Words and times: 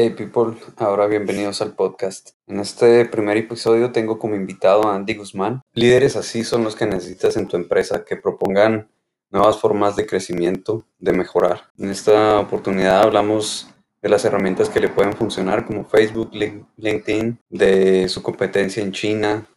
Hey 0.00 0.10
people, 0.10 0.56
ahora 0.76 1.08
bienvenidos 1.08 1.60
al 1.60 1.74
podcast. 1.74 2.30
En 2.46 2.60
este 2.60 3.04
primer 3.06 3.36
episodio 3.36 3.90
tengo 3.90 4.16
como 4.20 4.36
invitado 4.36 4.86
a 4.86 4.94
Andy 4.94 5.16
Guzmán. 5.16 5.60
Líderes 5.72 6.14
así 6.14 6.44
son 6.44 6.62
los 6.62 6.76
que 6.76 6.86
necesitas 6.86 7.36
en 7.36 7.48
tu 7.48 7.56
empresa 7.56 8.04
que 8.04 8.14
propongan 8.14 8.88
nuevas 9.32 9.58
formas 9.58 9.96
de 9.96 10.06
crecimiento, 10.06 10.86
de 11.00 11.12
mejorar. 11.14 11.62
En 11.76 11.90
esta 11.90 12.38
oportunidad 12.38 13.02
hablamos 13.02 13.74
de 14.00 14.08
las 14.08 14.24
herramientas 14.24 14.68
que 14.68 14.78
le 14.78 14.88
pueden 14.88 15.14
funcionar 15.14 15.66
como 15.66 15.84
Facebook, 15.84 16.30
LinkedIn, 16.76 17.40
de 17.50 18.08
su 18.08 18.22
competencia 18.22 18.80
en 18.80 18.92
China, 18.92 19.48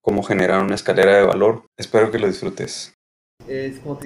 cómo 0.00 0.24
generar 0.24 0.60
una 0.60 0.74
escalera 0.74 1.18
de 1.18 1.22
valor. 1.24 1.66
Espero 1.76 2.10
que 2.10 2.18
lo 2.18 2.26
disfrutes. 2.26 2.96
Es 3.46 3.78
por 3.78 4.04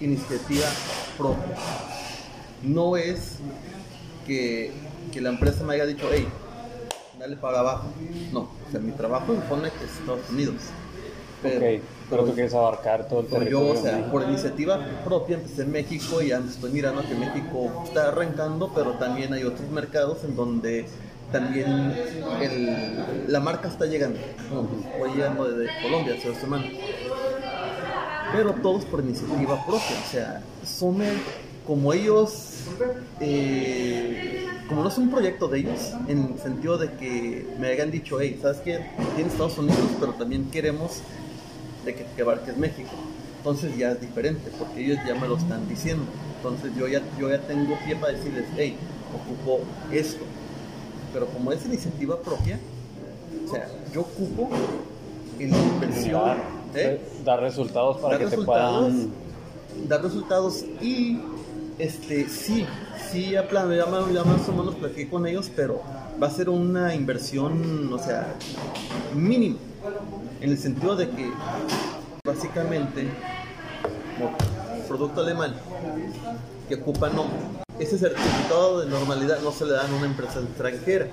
iniciativa 0.00 0.68
propia. 1.18 1.56
No 2.62 2.96
es 2.96 3.40
que, 4.30 4.70
que 5.12 5.20
la 5.20 5.30
empresa 5.30 5.64
me 5.64 5.74
haya 5.74 5.86
dicho, 5.86 6.06
hey, 6.12 6.24
dale 7.18 7.36
para 7.36 7.58
abajo. 7.60 7.88
No, 8.32 8.42
o 8.42 8.70
sea, 8.70 8.78
mi 8.78 8.92
trabajo 8.92 9.34
impone 9.34 9.70
que 9.70 9.84
es 9.84 9.98
Estados 9.98 10.30
Unidos. 10.30 10.54
Pero, 11.42 11.56
ok, 11.56 11.82
pero 12.08 12.24
tú 12.24 12.34
quieres 12.34 12.54
abarcar 12.54 13.08
todo 13.08 13.20
el 13.20 13.26
territorio. 13.26 13.74
Yo, 13.74 13.80
o 13.80 13.82
sea, 13.82 14.08
por 14.10 14.22
iniciativa 14.22 14.78
propia 15.04 15.36
empecé 15.36 15.62
en 15.62 15.72
México 15.72 16.22
y 16.22 16.30
estoy 16.30 16.70
mirando 16.70 17.02
que 17.02 17.14
México 17.14 17.82
está 17.84 18.08
arrancando, 18.08 18.70
pero 18.72 18.92
también 18.92 19.32
hay 19.32 19.42
otros 19.42 19.68
mercados 19.70 20.22
en 20.22 20.36
donde 20.36 20.86
también 21.32 21.92
el, 22.40 23.26
la 23.26 23.40
marca 23.40 23.68
está 23.68 23.86
llegando. 23.86 24.20
Hoy 25.00 25.10
llegando 25.12 25.50
desde 25.50 25.72
Colombia 25.82 26.14
hace 26.14 26.28
dos 26.28 26.38
semanas. 26.38 26.70
Pero 28.32 28.52
todos 28.62 28.84
por 28.84 29.00
iniciativa 29.00 29.66
propia, 29.66 29.96
o 30.06 30.10
sea, 30.10 30.42
son 30.64 31.02
como 31.70 31.92
ellos 31.92 32.64
eh, 33.20 34.44
como 34.68 34.82
no 34.82 34.88
es 34.88 34.98
un 34.98 35.08
proyecto 35.08 35.46
de 35.46 35.60
ellos, 35.60 35.92
en 36.08 36.32
el 36.32 36.38
sentido 36.40 36.76
de 36.76 36.90
que 36.94 37.46
me 37.60 37.68
hayan 37.68 37.92
dicho, 37.92 38.20
hey, 38.20 38.40
¿sabes 38.42 38.58
qué? 38.64 38.84
Tiene 39.14 39.30
Estados 39.30 39.56
Unidos, 39.56 39.78
pero 40.00 40.12
también 40.14 40.50
queremos 40.50 40.98
de 41.84 41.94
que, 41.94 42.06
que 42.16 42.22
abarques 42.22 42.56
México. 42.56 42.90
Entonces 43.36 43.78
ya 43.78 43.92
es 43.92 44.00
diferente, 44.00 44.50
porque 44.58 44.84
ellos 44.84 44.98
ya 45.06 45.14
me 45.14 45.28
lo 45.28 45.36
están 45.36 45.68
diciendo. 45.68 46.02
Entonces 46.38 46.72
yo 46.76 46.88
ya, 46.88 47.02
yo 47.20 47.30
ya 47.30 47.40
tengo 47.42 47.78
pie 47.86 47.94
para 47.94 48.14
decirles, 48.14 48.46
hey, 48.56 48.76
ocupo 49.14 49.60
esto. 49.92 50.24
Pero 51.12 51.26
como 51.26 51.52
es 51.52 51.64
iniciativa 51.66 52.20
propia, 52.20 52.58
o 53.46 53.48
sea, 53.48 53.68
yo 53.94 54.00
ocupo 54.00 54.48
en 55.38 55.52
la 55.52 55.56
inversión. 55.56 56.36
¿eh? 56.74 57.00
Dar 57.24 57.38
resultados 57.38 57.98
para 57.98 58.18
que 58.18 58.26
te 58.26 58.38
puedan. 58.38 59.12
Dar 59.86 60.02
resultados 60.02 60.64
y 60.80 61.20
este, 61.80 62.28
sí, 62.28 62.66
sí, 63.10 63.30
ya, 63.30 63.48
plan, 63.48 63.74
ya, 63.74 63.86
más 63.86 64.48
o 64.48 64.52
menos 64.52 64.74
platiqué 64.74 65.08
con 65.08 65.26
ellos, 65.26 65.50
pero 65.54 65.82
va 66.22 66.26
a 66.26 66.30
ser 66.30 66.48
una 66.50 66.94
inversión, 66.94 67.90
o 67.92 67.98
sea, 67.98 68.34
mínima. 69.14 69.56
En 70.40 70.50
el 70.50 70.58
sentido 70.58 70.94
de 70.94 71.08
que, 71.08 71.30
básicamente, 72.24 73.08
como 74.18 74.36
producto 74.86 75.22
alemán 75.22 75.54
que 76.68 76.74
ocupa 76.76 77.08
no, 77.08 77.26
ese 77.78 77.98
certificado 77.98 78.80
de 78.80 78.90
normalidad 78.90 79.40
no 79.40 79.50
se 79.50 79.64
le 79.64 79.72
da 79.72 79.86
a 79.86 79.94
una 79.94 80.06
empresa 80.06 80.40
extranjera. 80.40 81.08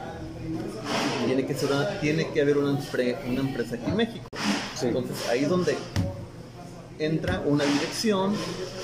Tiene 1.26 1.46
que, 1.46 1.54
ser 1.54 1.70
tiene 2.00 2.30
que 2.32 2.42
haber 2.42 2.58
una, 2.58 2.72
una 2.72 3.40
empresa 3.40 3.76
aquí 3.76 3.90
en 3.90 3.96
México. 3.96 4.26
Entonces, 4.82 5.28
ahí 5.30 5.44
es 5.44 5.50
donde 5.50 5.76
entra 7.00 7.42
una 7.46 7.64
dirección 7.64 8.36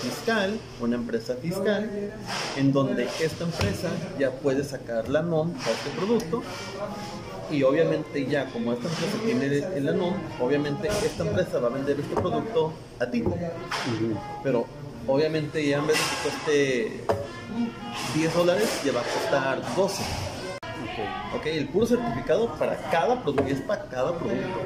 fiscal, 0.01 0.59
una 0.79 0.95
empresa 0.95 1.35
fiscal, 1.35 1.89
en 2.57 2.71
donde 2.71 3.07
esta 3.19 3.43
empresa 3.43 3.89
ya 4.19 4.31
puede 4.31 4.63
sacar 4.63 5.09
la 5.09 5.21
NOM 5.21 5.51
a 5.51 5.69
este 5.71 5.89
producto 5.97 6.43
y 7.51 7.63
obviamente 7.63 8.25
ya 8.25 8.45
como 8.51 8.73
esta 8.73 8.87
empresa 8.87 9.17
tiene 9.25 9.45
el 9.77 9.97
NOM, 9.97 10.13
obviamente 10.39 10.87
esta 10.87 11.23
empresa 11.23 11.59
va 11.59 11.67
a 11.67 11.71
vender 11.71 11.99
este 11.99 12.15
producto 12.15 12.73
a 12.99 13.05
ti. 13.05 13.23
Pero 14.43 14.65
obviamente 15.07 15.65
ya 15.67 15.77
en 15.77 15.87
vez 15.87 15.97
de 15.97 16.03
que 16.03 16.21
cueste 16.23 17.23
10 18.15 18.33
dólares, 18.33 18.81
ya 18.85 18.91
va 18.93 19.01
a 19.01 19.03
costar 19.03 19.75
12. 19.75 20.03
Ok, 21.35 21.45
el 21.47 21.67
puro 21.69 21.85
certificado 21.87 22.53
para 22.57 22.77
cada 22.91 23.21
producto, 23.21 23.51
es 23.51 23.61
para 23.61 23.85
cada 23.85 24.17
producto 24.17 24.59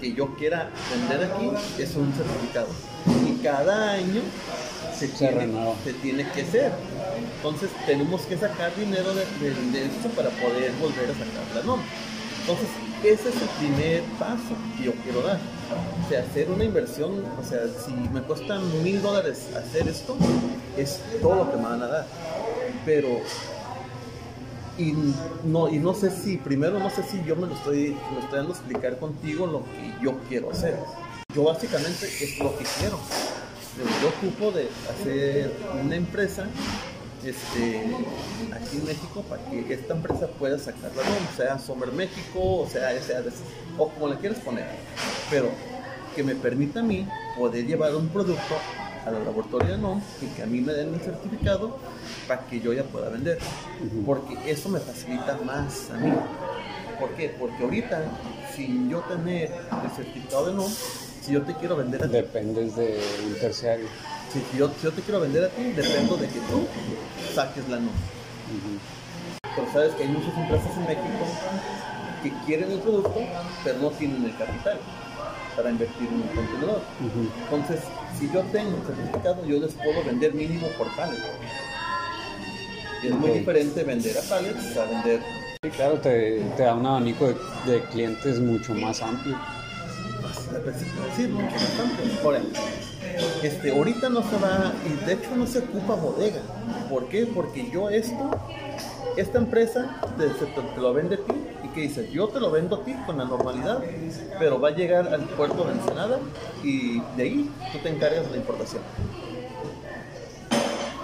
que 0.00 0.12
yo 0.12 0.34
quiera 0.36 0.70
vender 0.90 1.30
aquí 1.30 1.50
es 1.78 1.94
un 1.96 2.12
certificado. 2.12 2.68
Y 3.26 3.42
cada 3.42 3.92
año 3.92 4.22
se, 4.96 5.08
tiene, 5.08 5.48
se 5.84 5.92
tiene, 5.94 6.28
que 6.30 6.42
hacer. 6.42 6.72
Entonces 7.36 7.70
tenemos 7.86 8.22
que 8.22 8.36
sacar 8.36 8.74
dinero 8.76 9.14
de, 9.14 9.22
esto 9.22 10.08
para 10.16 10.30
poder 10.30 10.72
volver 10.80 11.10
a 11.10 11.12
sacar 11.12 11.54
la 11.54 11.62
norma. 11.62 11.84
Entonces 12.40 12.68
ese 13.04 13.28
es 13.28 13.34
el 13.42 13.48
primer 13.58 14.02
paso 14.18 14.54
que 14.76 14.84
yo 14.84 14.92
quiero 15.02 15.22
dar. 15.22 15.38
O 16.04 16.08
sea, 16.08 16.20
hacer 16.20 16.50
una 16.50 16.64
inversión, 16.64 17.24
o 17.38 17.44
sea, 17.44 17.60
si 17.84 17.92
me 18.12 18.22
cuesta 18.22 18.58
mil 18.82 19.02
dólares 19.02 19.48
hacer 19.56 19.88
esto, 19.88 20.16
es 20.76 21.00
todo 21.20 21.36
lo 21.36 21.50
que 21.50 21.56
me 21.56 21.64
van 21.64 21.82
a 21.82 21.86
dar. 21.86 22.06
Pero 22.84 23.20
y 24.78 24.94
no, 25.44 25.68
y 25.68 25.78
no 25.78 25.94
sé 25.94 26.10
si, 26.10 26.36
primero 26.36 26.78
no 26.78 26.90
sé 26.90 27.02
si 27.02 27.22
yo 27.24 27.36
me 27.36 27.46
lo 27.46 27.54
estoy, 27.54 27.96
lo 28.12 28.20
estoy 28.20 28.38
dando 28.38 28.52
explicar 28.52 28.98
contigo 28.98 29.46
lo 29.46 29.60
que 29.60 30.04
yo 30.04 30.18
quiero 30.28 30.50
hacer. 30.50 30.78
Yo 31.34 31.44
básicamente 31.44 32.06
es 32.06 32.38
lo 32.38 32.56
que 32.56 32.64
quiero. 32.78 32.98
Yo 34.00 34.08
ocupo 34.08 34.52
de 34.52 34.68
hacer 34.90 35.52
una 35.84 35.96
empresa 35.96 36.46
este, 37.24 37.82
aquí 38.54 38.76
en 38.76 38.84
México 38.86 39.22
para 39.28 39.42
que 39.44 39.74
esta 39.74 39.94
empresa 39.94 40.28
pueda 40.38 40.58
sacarla, 40.58 41.02
¿no? 41.02 41.36
sea 41.36 41.58
Sommer 41.58 41.92
México, 41.92 42.60
o 42.60 42.68
sea, 42.70 42.98
sea 43.02 43.22
o 43.76 43.88
como 43.90 44.08
la 44.08 44.16
quieras 44.16 44.38
poner, 44.40 44.66
pero 45.30 45.50
que 46.14 46.22
me 46.22 46.34
permita 46.34 46.80
a 46.80 46.82
mí 46.82 47.06
poder 47.36 47.66
llevar 47.66 47.94
un 47.94 48.08
producto 48.08 48.54
a 49.06 49.10
la 49.10 49.20
laboratorio 49.20 49.78
NOM 49.78 50.00
y 50.20 50.26
que 50.26 50.42
a 50.42 50.46
mí 50.46 50.60
me 50.60 50.72
den 50.72 50.92
un 50.92 51.00
certificado 51.00 51.78
para 52.26 52.44
que 52.46 52.60
yo 52.60 52.72
ya 52.72 52.82
pueda 52.82 53.08
vender. 53.08 53.38
Porque 54.04 54.36
eso 54.50 54.68
me 54.68 54.80
facilita 54.80 55.38
más 55.44 55.90
a 55.90 55.98
mí. 55.98 56.12
¿Por 56.98 57.10
qué? 57.10 57.34
Porque 57.38 57.62
ahorita, 57.62 58.04
sin 58.54 58.90
yo 58.90 59.00
tener 59.00 59.52
el 59.52 59.90
certificado 59.94 60.46
de 60.46 60.54
NOM, 60.54 60.70
si 61.22 61.32
yo 61.32 61.42
te 61.42 61.54
quiero 61.54 61.76
vender 61.76 62.02
a 62.02 62.06
ti. 62.06 62.12
Dependes 62.12 62.74
de 62.74 63.00
un 63.26 63.34
terciario. 63.38 63.86
Si, 64.32 64.58
yo, 64.58 64.70
yo, 64.82 64.92
te 64.92 65.02
quiero 65.02 65.20
vender 65.20 65.44
a 65.44 65.48
ti, 65.50 65.62
dependo 65.62 66.16
de 66.16 66.26
que 66.26 66.40
tú 66.40 66.66
saques 67.34 67.68
la 67.68 67.78
NOM. 67.78 67.94
Pero 69.54 69.72
sabes 69.72 69.94
que 69.94 70.02
hay 70.02 70.08
muchas 70.08 70.36
empresas 70.36 70.76
en 70.76 70.82
México 70.84 71.26
que 72.22 72.32
quieren 72.44 72.72
el 72.72 72.80
producto, 72.80 73.20
pero 73.62 73.78
no 73.78 73.90
tienen 73.90 74.24
el 74.24 74.36
capital 74.36 74.80
para 75.54 75.70
invertir 75.70 76.08
en 76.08 76.14
un 76.14 76.28
contenedor. 76.28 76.82
Entonces, 77.44 77.80
si 78.18 78.30
yo 78.32 78.40
tengo 78.52 78.76
certificado, 78.86 79.44
yo 79.46 79.58
les 79.58 79.72
puedo 79.74 80.04
vender 80.04 80.34
mínimo 80.34 80.66
por 80.78 80.94
pallet. 80.96 81.18
Y 83.02 83.08
es 83.08 83.14
muy 83.14 83.30
diferente 83.30 83.82
vender 83.84 84.16
a 84.18 84.22
pallets 84.22 84.76
a 84.76 84.84
vender. 84.84 85.20
Sí, 85.62 85.70
claro, 85.70 86.00
te, 86.00 86.40
te 86.56 86.62
da 86.62 86.74
un 86.74 86.86
abanico 86.86 87.26
de, 87.26 87.36
de, 87.70 87.82
clientes 87.84 88.40
mucho 88.40 88.74
más 88.74 89.02
amplio. 89.02 89.38
Sí, 91.16 91.26
mucho 91.28 91.54
más 91.54 91.80
amplio. 91.80 92.12
Ahora, 92.24 92.40
este, 93.42 93.70
ahorita 93.70 94.08
no 94.08 94.22
se 94.22 94.36
va, 94.38 94.72
y 94.84 95.06
de 95.06 95.12
hecho 95.14 95.36
no 95.36 95.46
se 95.46 95.58
ocupa 95.58 95.94
bodega. 95.94 96.40
¿Por 96.88 97.08
qué? 97.08 97.26
Porque 97.26 97.70
yo 97.70 97.90
esto, 97.90 98.30
esta 99.16 99.38
empresa 99.38 100.00
te, 100.16 100.28
te 100.28 100.80
lo 100.80 100.94
vende 100.94 101.16
a 101.16 101.18
ti 101.18 101.45
que 101.76 101.82
dices, 101.82 102.10
yo 102.10 102.26
te 102.28 102.40
lo 102.40 102.50
vendo 102.50 102.76
a 102.76 102.84
ti 102.84 102.94
con 103.04 103.18
la 103.18 103.26
normalidad, 103.26 103.84
pero 104.38 104.58
va 104.58 104.68
a 104.68 104.70
llegar 104.70 105.08
al 105.08 105.20
puerto 105.20 105.64
de 105.64 105.72
Ensenada 105.72 106.18
y 106.64 107.00
de 107.16 107.22
ahí 107.22 107.50
tú 107.70 107.78
te 107.78 107.90
encargas 107.90 108.24
de 108.24 108.30
la 108.30 108.36
importación. 108.38 108.82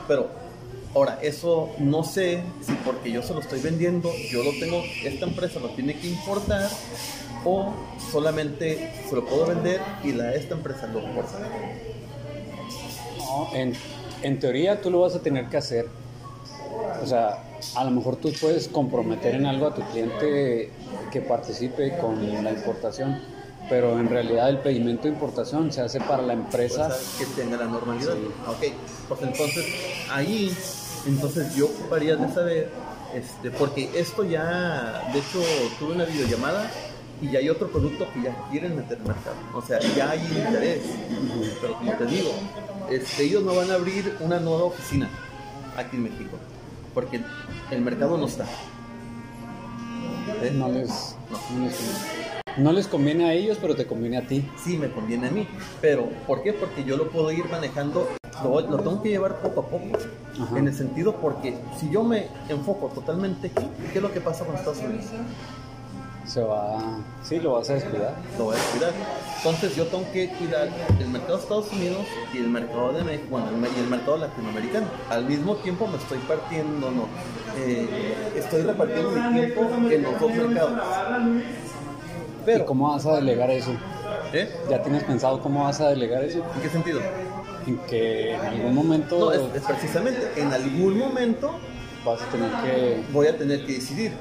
Pero 0.09 0.31
ahora, 0.95 1.19
eso 1.23 1.69
no 1.79 2.03
sé 2.03 2.43
si 2.63 2.73
porque 2.87 3.13
yo 3.13 3.23
se 3.23 3.35
lo 3.35 3.41
estoy 3.41 3.61
vendiendo, 3.61 4.11
yo 4.31 4.43
lo 4.43 4.51
tengo, 4.59 4.83
esta 5.05 5.27
empresa 5.27 5.61
lo 5.61 5.69
tiene 5.71 5.95
que 5.99 6.09
importar 6.09 6.71
o 7.45 7.75
solamente 8.11 8.93
se 9.09 9.15
lo 9.15 9.27
puedo 9.27 9.47
vender 9.47 9.81
y 10.03 10.13
la 10.13 10.35
esta 10.35 10.55
empresa 10.55 10.87
lo 10.87 11.01
importa. 11.01 11.39
en, 13.53 13.75
en 14.23 14.39
teoría 14.39 14.81
tú 14.81 14.91
lo 14.91 15.01
vas 15.01 15.15
a 15.15 15.21
tener 15.21 15.51
que 15.51 15.59
hacer. 15.59 16.02
O 17.03 17.07
sea, 17.07 17.43
a 17.75 17.85
lo 17.85 17.91
mejor 17.91 18.17
tú 18.17 18.33
puedes 18.41 18.69
comprometer 18.69 19.35
en 19.35 19.47
algo 19.47 19.67
a 19.67 19.75
tu 19.75 19.83
cliente 19.83 20.71
que 21.11 21.21
participe 21.21 21.97
con 21.99 22.45
la 22.45 22.51
importación, 22.51 23.21
pero 23.69 23.99
en 23.99 24.09
realidad 24.09 24.49
el 24.49 24.59
pedimento 24.59 25.05
de 25.05 25.11
importación 25.11 25.73
se 25.73 25.81
hace 25.81 26.01
para 26.01 26.23
la 26.23 26.33
empresa 26.33 26.91
que 27.19 27.27
tenga 27.27 27.57
la 27.57 27.65
normalidad. 27.65 28.15
Ok, 28.49 28.73
pues 29.09 29.23
entonces 29.23 29.67
ahí, 30.11 30.55
entonces 31.07 31.55
yo 31.55 31.67
ocuparía 31.67 32.17
de 32.17 32.33
saber, 32.33 32.71
este, 33.15 33.51
porque 33.51 33.91
esto 33.95 34.25
ya, 34.25 35.11
de 35.13 35.19
hecho, 35.19 35.41
tuve 35.79 35.95
una 35.95 36.05
videollamada 36.05 36.71
y 37.21 37.31
ya 37.31 37.39
hay 37.39 37.49
otro 37.49 37.69
producto 37.71 38.07
que 38.13 38.23
ya 38.23 38.49
quieren 38.51 38.77
meter 38.77 38.99
en 38.99 39.03
el 39.03 39.09
mercado. 39.09 39.37
O 39.55 39.63
sea, 39.63 39.79
ya 39.81 40.11
hay 40.11 40.21
interés. 40.21 40.83
Pero 41.61 41.75
como 41.75 41.93
te 41.93 42.07
digo, 42.07 42.31
este, 42.91 43.25
ellos 43.25 43.45
no 43.45 43.55
van 43.55 43.71
a 43.71 43.75
abrir 43.75 44.17
una 44.21 44.41
nueva 44.41 44.65
oficina 44.65 45.09
aquí 45.77 45.97
en 45.97 46.03
México 46.05 46.37
Porque 46.95 47.21
el 47.71 47.81
mercado 47.81 48.19
no 48.19 48.27
está. 48.27 48.45
¿Eh? 50.43 50.53
No 50.55 50.69
les, 50.69 51.17
no 51.57 51.65
les 51.65 51.75
conviene. 51.77 52.43
No 52.59 52.73
les 52.73 52.87
conviene 52.87 53.25
a 53.25 53.33
ellos, 53.33 53.59
pero 53.61 53.75
te 53.75 53.87
conviene 53.87 54.19
a 54.19 54.27
ti. 54.27 54.47
Sí, 54.63 54.77
me 54.77 54.91
conviene 54.91 55.29
a 55.29 55.31
mí. 55.31 55.49
Pero, 55.81 56.09
¿por 56.27 56.43
qué? 56.43 56.53
Porque 56.53 56.85
yo 56.85 56.97
lo 56.97 57.09
puedo 57.11 57.33
ir 57.33 57.47
manejando, 57.51 58.09
lo, 58.45 58.61
lo 58.61 58.77
tengo 58.79 59.03
que 59.03 59.09
llevar 59.09 59.41
poco 59.41 59.61
a 59.61 59.67
poco. 59.67 59.99
Ajá. 60.41 60.59
En 60.59 60.69
el 60.69 60.75
sentido 60.75 61.17
porque 61.17 61.57
si 61.79 61.91
yo 61.91 62.03
me 62.05 62.29
enfoco 62.49 62.89
totalmente 62.89 63.49
aquí, 63.49 63.67
¿qué 63.93 63.99
es 63.99 64.03
lo 64.03 64.13
que 64.13 64.21
pasa 64.21 64.45
con 64.45 64.55
Estados 64.55 64.79
Unidos? 64.79 65.07
Se 66.27 66.43
va. 66.43 66.79
Sí, 67.23 67.41
lo 67.41 67.55
vas 67.55 67.69
a 67.71 67.75
descuidar. 67.75 68.15
Lo 68.39 68.45
voy 68.45 68.57
a 68.57 68.73
cuidar. 68.73 68.93
Entonces 69.39 69.75
yo 69.75 69.87
tengo 69.87 70.05
que 70.13 70.29
cuidar 70.31 70.69
el 71.01 71.09
mercado 71.09 71.37
de 71.37 71.43
Estados 71.43 71.73
Unidos 71.73 72.07
y 72.33 72.39
el 72.39 72.49
mercado 72.49 72.93
de 72.93 73.03
México, 73.03 73.27
bueno, 73.31 73.49
y 73.77 73.81
el 73.81 73.89
mercado 73.89 74.19
latinoamericano. 74.19 74.87
Al 75.11 75.25
mismo 75.27 75.57
tiempo 75.57 75.87
me 75.89 75.97
estoy 75.97 76.19
partiendo, 76.19 76.91
no, 76.91 77.07
eh, 77.59 78.15
estoy 78.37 78.63
repartiendo 78.63 79.11
mi 79.11 79.41
tiempo 79.41 79.63
en 79.91 80.03
los 80.03 80.21
dos 80.21 80.33
mercados. 80.33 80.73
¿Y 80.73 82.45
Pero, 82.45 82.67
cómo 82.67 82.93
vas 82.93 83.05
a 83.07 83.17
delegar 83.17 83.51
eso? 83.51 83.73
¿eh? 84.33 84.49
¿Ya 84.71 84.83
tienes 84.83 85.05
pensado 85.05 85.41
cómo 85.41 85.65
vas 85.65 85.81
a 85.81 85.89
delegar 85.89 86.25
eso? 86.25 86.45
¿En 86.55 86.63
qué 86.63 86.69
sentido? 86.69 87.01
En 87.67 87.79
que 87.79 88.35
en 88.35 88.41
algún 88.41 88.75
momento 88.75 89.19
No, 89.19 89.33
es, 89.33 89.41
es 89.55 89.63
precisamente, 89.63 90.21
en 90.37 90.53
algún 90.53 90.99
momento 90.99 91.53
vas 92.05 92.21
a 92.23 92.27
tener 92.27 92.51
que. 92.63 93.03
voy 93.13 93.27
a 93.27 93.37
tener 93.37 93.65
que 93.67 93.75
decidir. 93.75 94.13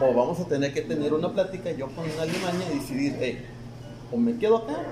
O 0.00 0.14
vamos 0.14 0.40
a 0.40 0.44
tener 0.44 0.72
que 0.72 0.80
tener 0.82 1.12
una 1.12 1.30
plática 1.32 1.70
yo 1.72 1.86
con 1.88 2.04
Alemania 2.18 2.66
y 2.72 2.78
decidir, 2.78 3.16
hey, 3.20 3.44
o 4.10 4.16
me 4.16 4.36
quedo 4.38 4.58
acá 4.58 4.82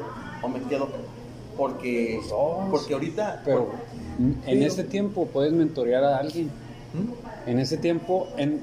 o 0.43 0.49
me 0.49 0.61
quedo 0.63 0.85
acá. 0.85 0.97
Porque, 1.57 2.21
dos. 2.29 2.69
porque 2.71 2.95
ahorita... 2.95 3.43
Pero 3.45 3.73
en 4.47 4.63
este 4.63 4.85
tiempo 4.85 5.27
puedes 5.27 5.53
mentorear 5.53 6.05
a 6.05 6.19
alguien. 6.19 6.47
¿Mm? 6.47 7.51
En 7.51 7.59
ese 7.59 7.79
tiempo, 7.79 8.29
en, 8.37 8.61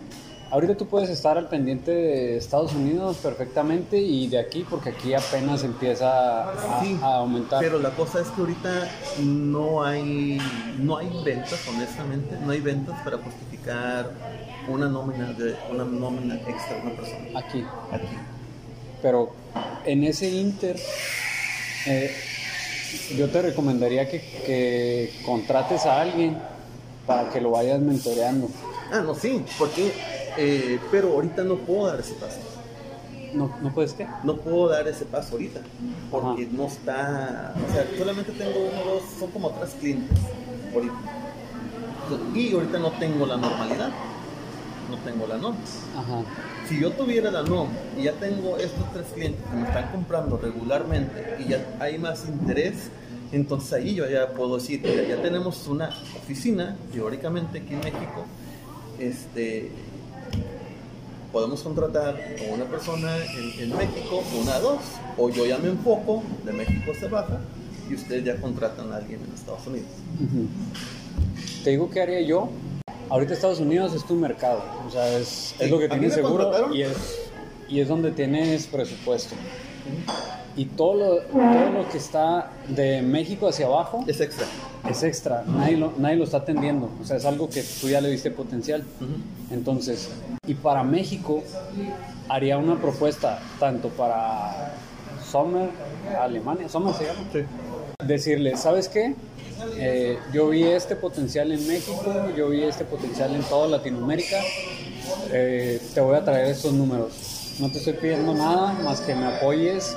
ahorita 0.52 0.76
tú 0.76 0.88
puedes 0.88 1.10
estar 1.10 1.38
al 1.38 1.48
pendiente 1.48 1.92
de 1.92 2.38
Estados 2.38 2.74
Unidos 2.74 3.18
perfectamente 3.18 3.98
y 3.98 4.28
de 4.28 4.40
aquí, 4.40 4.66
porque 4.70 4.90
aquí 4.90 5.14
apenas 5.14 5.64
empieza 5.64 6.50
a, 6.50 6.82
Sí, 6.84 6.98
a 7.02 7.18
aumentar. 7.18 7.60
Pero 7.62 7.80
la 7.80 7.92
cosa 7.92 8.22
es 8.22 8.28
que 8.30 8.42
ahorita 8.42 8.90
no 9.24 9.84
hay, 9.84 10.40
no 10.80 10.98
hay 10.98 11.10
ventas, 11.24 11.60
honestamente, 11.68 12.38
no 12.44 12.52
hay 12.52 12.62
ventas 12.62 13.00
para 13.04 13.18
justificar 13.18 14.12
una 14.68 14.88
nómina 14.88 15.34
de 15.34 15.56
una 15.72 15.84
nómina 15.86 16.36
extra 16.36 16.78
de 16.78 16.82
una 16.82 16.96
persona. 16.96 17.40
Aquí. 17.40 17.64
Aquí. 17.92 18.08
Pero 19.02 19.34
en 19.86 20.04
ese 20.04 20.30
inter, 20.30 20.80
eh, 21.86 22.12
yo 23.16 23.30
te 23.30 23.42
recomendaría 23.42 24.10
que, 24.10 24.20
que 24.20 25.14
contrates 25.26 25.86
a 25.86 26.02
alguien 26.02 26.38
para 27.06 27.30
que 27.30 27.42
lo 27.42 27.52
vayas 27.52 27.80
mentoreando. 27.80 28.50
Ah, 28.92 29.02
no, 29.02 29.16
sí, 29.16 29.44
porque, 29.58 29.92
eh, 30.38 30.80
pero 30.92 31.14
ahorita 31.14 31.44
no 31.44 31.56
puedo 31.56 31.88
dar 31.88 32.00
ese 32.00 32.14
paso. 32.16 32.40
¿No, 33.34 33.54
¿no 33.62 33.74
puedes 33.74 33.94
qué? 33.94 34.08
No 34.24 34.38
puedo 34.38 34.70
dar 34.70 34.88
ese 34.88 35.04
paso 35.06 35.34
ahorita, 35.34 35.60
porque 36.10 36.44
Ajá. 36.44 36.52
no 36.54 36.68
está, 36.68 37.54
o 37.68 37.74
sea, 37.74 37.86
solamente 37.98 38.32
tengo 38.32 38.70
uno, 38.72 38.92
dos, 38.92 39.04
son 39.20 39.32
como 39.32 39.50
tres 39.52 39.76
clientes 39.80 40.18
ahorita. 40.74 40.96
Y 42.34 42.54
ahorita 42.54 42.80
no 42.80 42.92
tengo 42.92 43.26
la 43.26 43.36
normalidad, 43.36 43.90
no 44.90 44.98
tengo 45.04 45.28
la 45.28 45.38
norma. 45.38 45.60
Ajá. 45.98 46.24
Si 46.70 46.80
yo 46.80 46.92
tuviera 46.92 47.30
la 47.30 47.44
NOM 47.44 47.68
y 47.98 48.04
ya 48.04 48.14
tengo 48.14 48.58
estos 48.58 48.92
tres 48.94 49.06
clientes 49.14 49.42
que 49.50 49.56
me 49.56 49.68
están 49.68 49.92
comprando 49.92 50.38
regularmente 50.38 51.38
y 51.40 51.50
ya 51.50 51.66
hay 51.80 51.98
más 51.98 52.26
interés, 52.28 52.90
entonces 53.32 53.74
ahí 53.74 53.96
yo 53.96 54.08
ya 54.10 54.30
puedo 54.30 54.56
decir, 54.56 54.82
mira, 54.84 55.04
ya 55.04 55.22
tenemos 55.22 55.68
una 55.68 55.90
oficina, 56.16 56.78
teóricamente 56.94 57.60
aquí 57.60 57.74
en 57.74 57.80
México, 57.80 58.26
este, 58.98 59.72
podemos 61.36 61.62
contratar 61.64 62.16
a 62.16 62.54
una 62.54 62.64
persona 62.64 63.18
en, 63.18 63.64
en 63.64 63.76
México, 63.76 64.24
una, 64.42 64.58
dos, 64.60 64.80
o 65.18 65.30
yo 65.30 65.46
ya 65.46 65.58
me 65.58 65.68
enfoco, 65.68 66.24
de 66.46 66.54
México 66.54 66.94
se 66.98 67.10
baja, 67.10 67.42
y 67.90 67.96
ustedes 67.96 68.24
ya 68.24 68.38
contratan 68.38 68.94
a 68.94 68.96
alguien 68.96 69.20
en 69.22 69.34
Estados 69.34 69.68
Unidos. 69.68 69.90
Te 71.62 71.72
digo 71.72 71.90
qué 71.90 72.04
haría 72.04 72.22
yo. 72.22 72.52
Ahorita 73.10 73.34
Estados 73.34 73.60
Unidos 73.60 73.94
es 73.94 74.06
tu 74.06 74.16
mercado, 74.16 74.64
o 74.88 74.90
sea, 74.90 75.20
es, 75.20 75.54
es 75.60 75.70
lo 75.70 75.78
que 75.78 75.88
a 75.88 75.90
tienes 75.90 76.14
seguro 76.14 76.74
y 76.74 76.84
es, 76.84 76.96
y 77.68 77.82
es 77.82 77.90
donde 77.90 78.12
tienes 78.12 78.68
presupuesto. 78.68 79.36
Y 80.58 80.66
todo 80.66 80.94
lo, 80.96 81.18
todo 81.22 81.70
lo 81.74 81.90
que 81.90 81.98
está 81.98 82.50
de 82.70 83.02
México 83.02 83.50
hacia 83.50 83.66
abajo 83.66 84.06
Es 84.08 84.22
extra. 84.22 84.46
es 84.90 85.04
extra, 85.04 85.44
nadie 85.46 85.76
lo, 85.76 85.92
nadie 85.98 86.16
lo 86.16 86.24
está 86.24 86.38
atendiendo, 86.38 86.90
o 87.02 87.06
sea, 87.06 87.18
es 87.18 87.26
algo 87.26 87.50
que 87.50 87.62
tú 87.82 87.90
ya 87.90 88.00
le 88.00 88.10
viste 88.10 88.32
potencial. 88.32 88.84
Entonces, 89.52 90.10
y 90.48 90.54
para 90.54 90.84
México 90.84 91.44
haría 92.30 92.58
una 92.58 92.76
propuesta 92.80 93.40
tanto 93.60 93.90
para 93.90 94.74
Sommer, 95.30 95.70
Alemania, 96.20 96.70
Sommer 96.70 96.94
se 96.94 97.06
llama, 97.06 97.20
Sí. 97.34 97.40
decirle, 98.06 98.56
¿sabes 98.56 98.88
qué? 98.88 99.14
Eh, 99.78 100.18
yo 100.34 100.50
vi 100.50 100.64
este 100.64 100.96
potencial 100.96 101.52
en 101.52 101.68
México, 101.68 102.02
yo 102.38 102.50
vi 102.50 102.64
este 102.64 102.86
potencial 102.86 103.36
en 103.36 103.42
toda 103.44 103.68
Latinoamérica, 103.68 104.38
eh, 105.32 105.82
te 105.94 106.00
voy 106.02 106.16
a 106.16 106.24
traer 106.24 106.48
estos 106.48 106.72
números. 106.74 107.58
No 107.60 107.70
te 107.72 107.78
estoy 107.78 107.94
pidiendo 107.94 108.34
nada 108.34 108.74
más 108.84 109.00
que 109.02 109.16
me 109.16 109.26
apoyes 109.28 109.96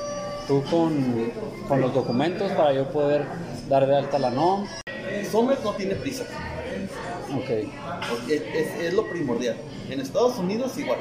tú 0.48 0.64
con, 0.70 1.30
con 1.68 1.80
los 1.80 1.94
documentos 1.94 2.50
para 2.52 2.72
yo 2.72 2.88
poder 2.90 3.24
dar 3.68 3.86
de 3.86 3.96
alta 3.96 4.18
la 4.18 4.30
NOM. 4.30 4.66
Sommer 5.30 5.58
no 5.62 5.72
tiene 5.74 5.94
prisa. 5.94 6.24
Ok, 7.34 7.50
Es, 8.28 8.42
es- 8.54 8.80
es 8.80 8.94
lo 8.94 9.08
primordial. 9.08 9.56
En 9.90 10.00
Estados 10.00 10.38
Unidos 10.38 10.76
igual. 10.78 10.98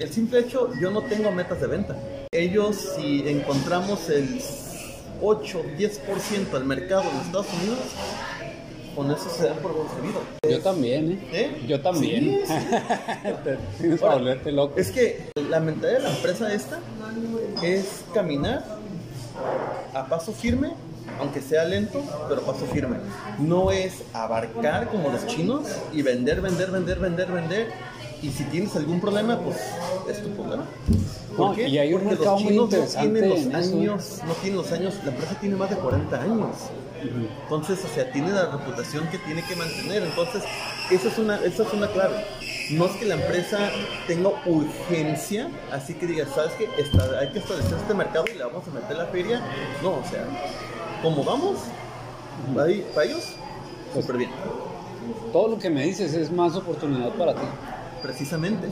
El 0.00 0.12
simple 0.12 0.40
hecho, 0.40 0.70
yo 0.80 0.90
no 0.90 1.02
tengo 1.02 1.30
metas 1.30 1.60
de 1.60 1.66
venta. 1.68 1.96
Ellos, 2.32 2.94
si 2.96 3.26
encontramos 3.28 4.10
el 4.10 4.42
8, 5.22 5.62
10% 5.78 6.50
del 6.50 6.64
mercado 6.64 7.04
en 7.10 7.16
Estados 7.20 7.46
Unidos, 7.60 7.78
con 8.96 9.10
eso 9.10 9.28
se 9.28 9.44
dan 9.46 9.58
por 9.58 9.72
concebido. 9.76 10.20
yo 10.50 10.60
también, 10.62 11.12
¿eh? 11.12 11.18
¿Eh? 11.32 11.64
Yo 11.68 11.80
también. 11.80 12.40
Sí, 12.46 12.54
Tienes 13.78 14.02
Ahora, 14.02 14.14
volverte 14.16 14.50
loco. 14.52 14.78
Es 14.78 14.90
que 14.90 15.30
la 15.50 15.60
mentalidad 15.60 15.98
de 15.98 16.04
la 16.04 16.16
empresa 16.16 16.52
esta 16.52 16.80
es 17.62 18.04
caminar 18.14 18.64
a 19.94 20.06
paso 20.06 20.32
firme, 20.32 20.72
aunque 21.20 21.40
sea 21.42 21.64
lento, 21.64 22.02
pero 22.28 22.40
paso 22.42 22.64
firme. 22.72 22.96
No 23.38 23.70
es 23.70 24.02
abarcar 24.14 24.88
como 24.88 25.10
los 25.10 25.26
chinos 25.26 25.62
y 25.92 26.00
vender, 26.02 26.40
vender, 26.40 26.70
vender, 26.70 26.98
vender, 26.98 27.30
vender. 27.30 27.68
Y 28.22 28.30
si 28.30 28.44
tienes 28.44 28.74
algún 28.74 28.98
problema, 29.00 29.38
pues 29.38 29.58
es 30.08 30.22
tu 30.22 30.30
problema. 30.30 30.64
¿Por 31.36 31.50
No, 31.50 31.54
qué? 31.54 31.68
y 31.68 31.76
hay 31.78 31.92
un 31.92 32.00
Porque 32.00 32.24
los 32.24 32.40
muy 32.40 32.48
chinos 32.48 32.70
no 32.72 32.86
tienen 33.02 33.28
los 33.28 33.40
¿eh? 33.40 33.50
años, 33.54 34.18
no 34.26 34.32
tienen 34.34 34.56
los 34.56 34.72
años, 34.72 34.94
la 35.04 35.10
empresa 35.10 35.36
tiene 35.38 35.54
más 35.56 35.68
de 35.68 35.76
40 35.76 36.22
años. 36.22 36.46
Entonces, 37.02 37.84
o 37.84 37.88
sea, 37.94 38.10
tiene 38.10 38.30
la 38.32 38.46
reputación 38.50 39.08
que 39.08 39.18
tiene 39.18 39.42
que 39.44 39.56
mantener. 39.56 40.02
Entonces, 40.02 40.42
esa 40.90 41.08
es 41.08 41.18
una, 41.18 41.36
esa 41.42 41.62
es 41.62 41.72
una 41.72 41.88
clave. 41.88 42.24
No 42.70 42.86
es 42.86 42.92
que 42.92 43.04
la 43.06 43.14
empresa 43.14 43.70
tenga 44.06 44.30
urgencia, 44.46 45.48
así 45.72 45.94
que 45.94 46.06
diga, 46.06 46.26
¿sabes 46.34 46.52
qué? 46.54 46.68
Hay 47.20 47.30
que 47.30 47.38
establecer 47.38 47.78
este 47.78 47.94
mercado 47.94 48.24
y 48.32 48.36
le 48.38 48.44
vamos 48.44 48.66
a 48.66 48.70
meter 48.72 48.96
la 48.96 49.06
feria. 49.06 49.40
No, 49.82 49.90
o 49.90 50.04
sea, 50.10 50.24
como 51.02 51.22
vamos, 51.22 51.58
para 52.54 52.68
ellos, 52.68 53.34
Pues- 53.92 54.04
súper 54.04 54.16
bien, 54.18 54.30
Todo 55.32 55.48
lo 55.48 55.58
que 55.58 55.70
me 55.70 55.84
dices 55.84 56.14
es 56.14 56.32
más 56.32 56.56
oportunidad 56.56 57.10
para 57.10 57.34
ti. 57.34 57.46
precisamente. 58.02 58.68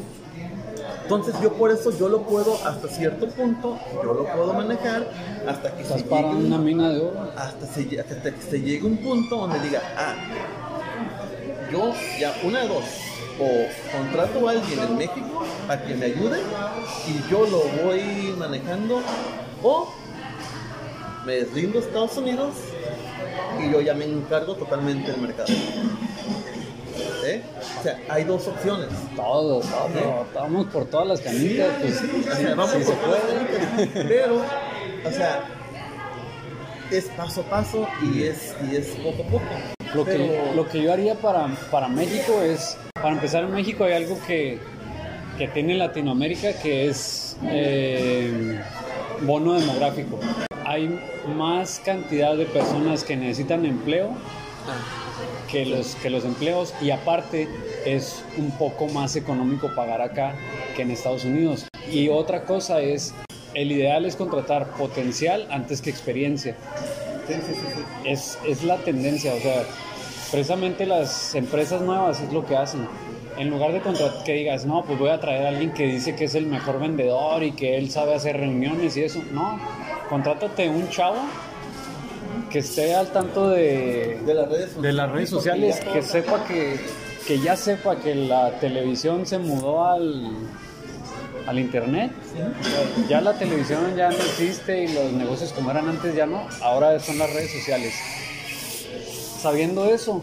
Entonces 1.05 1.35
yo 1.43 1.53
por 1.53 1.71
eso 1.71 1.91
yo 1.97 2.09
lo 2.09 2.23
puedo 2.23 2.55
hasta 2.67 2.89
cierto 2.89 3.29
punto, 3.29 3.79
yo 4.03 4.15
lo 4.15 4.25
puedo 4.25 4.53
manejar 4.55 5.07
hasta 5.47 5.71
que 5.77 5.83
Estás 5.83 6.01
se 6.01 6.07
para 6.07 6.23
llegue 6.29 6.37
un- 6.41 6.47
una 6.47 6.59
mina 6.59 6.89
de 6.89 7.01
oro. 7.01 7.31
hasta, 7.37 7.67
se, 7.67 8.01
hasta 8.01 8.31
que 8.35 8.41
se 8.43 8.61
llegue 8.61 8.85
un 8.87 8.97
punto 8.97 9.37
donde 9.37 9.61
diga, 9.61 9.83
ah, 9.99 10.15
yo 11.71 11.93
ya 12.19 12.35
una 12.43 12.61
de 12.63 12.69
dos, 12.69 12.85
o 13.39 13.97
contrato 13.97 14.49
a 14.49 14.53
alguien 14.53 14.79
en 14.81 14.97
México 14.97 15.43
a 15.69 15.77
que 15.79 15.95
me 15.95 16.07
ayude 16.07 16.41
y 17.09 17.31
yo 17.31 17.47
lo 17.47 17.63
voy 17.85 18.35
manejando, 18.39 19.03
o 19.63 19.89
me 21.27 21.41
rindo 21.45 21.79
a 21.79 21.83
Estados 21.83 22.17
Unidos 22.17 22.55
y 23.63 23.71
yo 23.73 23.81
ya 23.83 23.93
me 23.95 24.05
encargo 24.07 24.55
totalmente 24.55 25.13
del 25.13 25.21
mercado. 25.21 25.53
¿Eh? 27.27 27.43
O 27.85 27.87
sea, 27.87 28.01
hay 28.09 28.25
dos 28.25 28.49
opciones. 28.49 28.89
Todo, 29.15 29.61
todo. 29.61 30.27
Vamos 30.35 30.67
por 30.69 30.87
todas 30.87 31.07
las 31.07 31.21
canicas. 31.21 31.69
pues, 31.83 32.03
O 32.03 32.35
sea, 32.35 32.55
vamos 32.55 32.73
por 32.73 32.83
se 32.83 32.93
todas 32.95 33.21
puede. 33.21 33.95
las 33.95 34.09
Pero, 34.09 34.43
o 35.05 35.11
sea, 35.11 35.45
es 36.91 37.05
paso 37.11 37.43
a 37.43 37.45
paso 37.45 37.87
y 38.03 38.23
es, 38.23 38.57
y 38.67 38.77
es 38.77 38.87
poco 38.97 39.23
a 39.23 39.27
poco. 39.27 39.45
Lo 39.95 40.05
que, 40.07 40.53
lo 40.57 40.67
que 40.67 40.83
yo 40.83 40.95
haría 40.95 41.15
para, 41.17 41.49
para 41.71 41.89
México 41.89 42.41
es, 42.43 42.79
para 42.95 43.11
empezar 43.11 43.45
en 43.45 43.53
México 43.53 43.85
hay 43.85 43.93
algo 43.93 44.19
que, 44.27 44.59
que 45.37 45.49
tiene 45.49 45.75
Latinoamérica 45.75 46.55
que 46.55 46.89
es 46.89 47.37
eh, 47.43 48.63
bono 49.21 49.61
demográfico. 49.61 50.19
Hay 50.65 50.99
más 51.37 51.83
cantidad 51.85 52.35
de 52.35 52.47
personas 52.47 53.05
que 53.05 53.15
necesitan 53.15 53.67
empleo 53.67 54.09
Ah, 54.67 55.04
que 55.55 55.65
los, 55.65 55.95
que 55.95 56.11
los 56.11 56.25
empleos 56.25 56.75
y 56.83 56.91
aparte 56.91 57.49
es 57.87 58.25
un 58.37 58.51
poco 58.59 58.89
más 58.89 59.15
económico 59.15 59.73
pagar 59.73 60.03
acá 60.03 60.35
que 60.75 60.83
en 60.83 60.91
Estados 60.91 61.25
Unidos. 61.25 61.69
Y 61.89 62.09
otra 62.09 62.45
cosa 62.45 62.81
es, 62.81 63.15
el 63.55 63.71
ideal 63.71 64.05
es 64.05 64.17
contratar 64.17 64.73
potencial 64.73 65.47
antes 65.53 65.81
que 65.81 65.91
experiencia. 65.91 66.57
Sí, 67.29 67.35
sí, 67.35 67.55
sí. 67.55 67.83
Es, 68.05 68.39
es 68.45 68.65
la 68.65 68.79
tendencia, 68.79 69.33
o 69.33 69.39
sea, 69.39 69.63
precisamente 70.33 70.87
las 70.87 71.37
empresas 71.37 71.83
nuevas 71.83 72.21
es 72.21 72.33
lo 72.33 72.45
que 72.45 72.57
hacen. 72.57 72.89
En 73.39 73.49
lugar 73.49 73.73
de 73.73 73.81
contratar, 73.81 74.25
que 74.25 74.33
digas, 74.33 74.67
no, 74.67 74.85
pues 74.85 74.99
voy 74.99 75.11
a 75.11 75.21
traer 75.21 75.47
a 75.47 75.51
alguien 75.51 75.73
que 75.73 75.87
dice 75.87 76.17
que 76.17 76.25
es 76.25 76.35
el 76.35 76.47
mejor 76.47 76.81
vendedor 76.81 77.45
y 77.45 77.53
que 77.53 77.79
él 77.79 77.93
sabe 77.93 78.15
hacer 78.15 78.39
reuniones 78.39 78.97
y 78.97 79.03
eso. 79.03 79.23
No, 79.33 79.61
contrátate 80.09 80.69
un 80.69 80.89
chavo 80.89 81.19
que 82.55 82.61
esté 82.61 82.95
al 82.95 83.09
tanto 83.09 83.49
de, 83.49 84.21
De 84.25 84.33
las 84.33 84.49
redes 84.49 84.81
de 84.81 84.93
las 84.93 85.11
redes 85.11 85.29
sociales, 85.29 85.81
que 85.93 86.03
sepa 86.03 86.47
que, 86.47 86.79
que 87.27 87.41
ya 87.41 87.57
sepa 87.57 87.97
que 87.97 88.15
la 88.15 88.61
televisión 88.61 89.27
se 89.27 89.39
mudó 89.39 89.85
al, 89.85 90.37
al 91.49 91.59
internet. 91.59 92.13
Ya 93.09 93.21
la 93.23 93.33
televisión 93.33 93.97
ya 93.97 94.11
no 94.11 94.19
existe 94.19 94.85
y 94.85 94.95
los 94.95 95.13
negocios 95.15 95.53
como 95.53 95.73
eran 95.73 95.89
antes 95.89 96.15
ya 96.15 96.27
no, 96.27 96.47
ahora 96.63 97.01
son 97.01 97.19
las 97.19 97.35
redes 97.35 97.51
sociales. 97.51 97.93
Sabiendo 99.41 99.87
eso, 99.87 100.23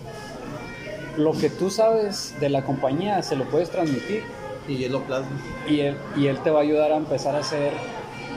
lo 1.17 1.33
que 1.33 1.49
tú 1.49 1.69
sabes 1.69 2.33
de 2.39 2.47
la 2.47 2.63
compañía 2.63 3.21
se 3.23 3.35
lo 3.35 3.43
puedes 3.49 3.69
transmitir 3.69 4.23
Y 4.69 4.85
él 4.85 4.93
lo 4.93 5.03
plasma. 5.03 5.35
y 5.67 5.81
él, 5.81 5.97
y 6.15 6.27
él 6.27 6.39
te 6.39 6.49
va 6.49 6.59
a 6.59 6.63
ayudar 6.63 6.93
a 6.93 6.95
empezar 6.95 7.35
a 7.35 7.39
hacer 7.39 7.73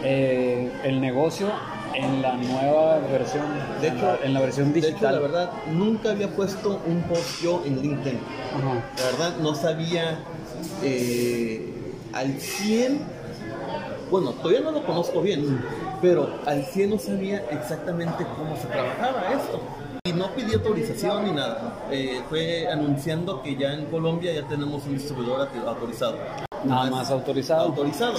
eh, 0.03 0.73
el 0.83 1.01
negocio 1.01 1.47
en 1.97 2.23
la 2.23 2.35
nueva 2.37 2.99
versión, 3.11 3.45
De 3.81 3.89
hecho, 3.89 4.03
la- 4.07 4.19
en 4.27 4.35
la 4.35 4.41
versión 4.41 4.73
De 4.73 4.81
digital. 4.81 5.15
hecho, 5.15 5.21
la 5.21 5.21
verdad, 5.21 5.51
nunca 5.73 6.11
había 6.11 6.29
puesto 6.29 6.81
un 6.87 7.03
post 7.03 7.41
yo 7.43 7.63
en 7.65 7.81
LinkedIn. 7.81 8.19
Ajá. 8.57 8.85
La 8.99 9.05
verdad, 9.05 9.37
no 9.41 9.55
sabía 9.55 10.19
eh, 10.83 11.73
al 12.13 12.39
100. 12.41 13.01
Bueno, 14.11 14.31
todavía 14.33 14.61
no 14.61 14.71
lo 14.71 14.85
conozco 14.85 15.21
bien, 15.23 15.65
pero 16.01 16.29
al 16.47 16.65
100 16.65 16.91
no 16.91 16.99
sabía 16.99 17.43
exactamente 17.51 18.25
cómo 18.37 18.57
se 18.57 18.67
trabajaba 18.69 19.23
esto. 19.33 19.61
Y 20.07 20.13
no 20.13 20.29
pedí 20.35 20.53
autorización 20.55 21.25
ni 21.25 21.33
nada. 21.33 21.79
Eh, 21.91 22.21
fue 22.29 22.69
anunciando 22.69 23.43
que 23.43 23.57
ya 23.57 23.73
en 23.73 23.87
Colombia 23.87 24.33
ya 24.35 24.47
tenemos 24.47 24.85
un 24.85 24.95
distribuidor 24.95 25.49
autor- 25.49 25.67
autorizado. 25.69 26.19
Nada 26.65 26.91
más 26.91 27.11
autorizado. 27.11 27.63
Autorizado. 27.63 28.15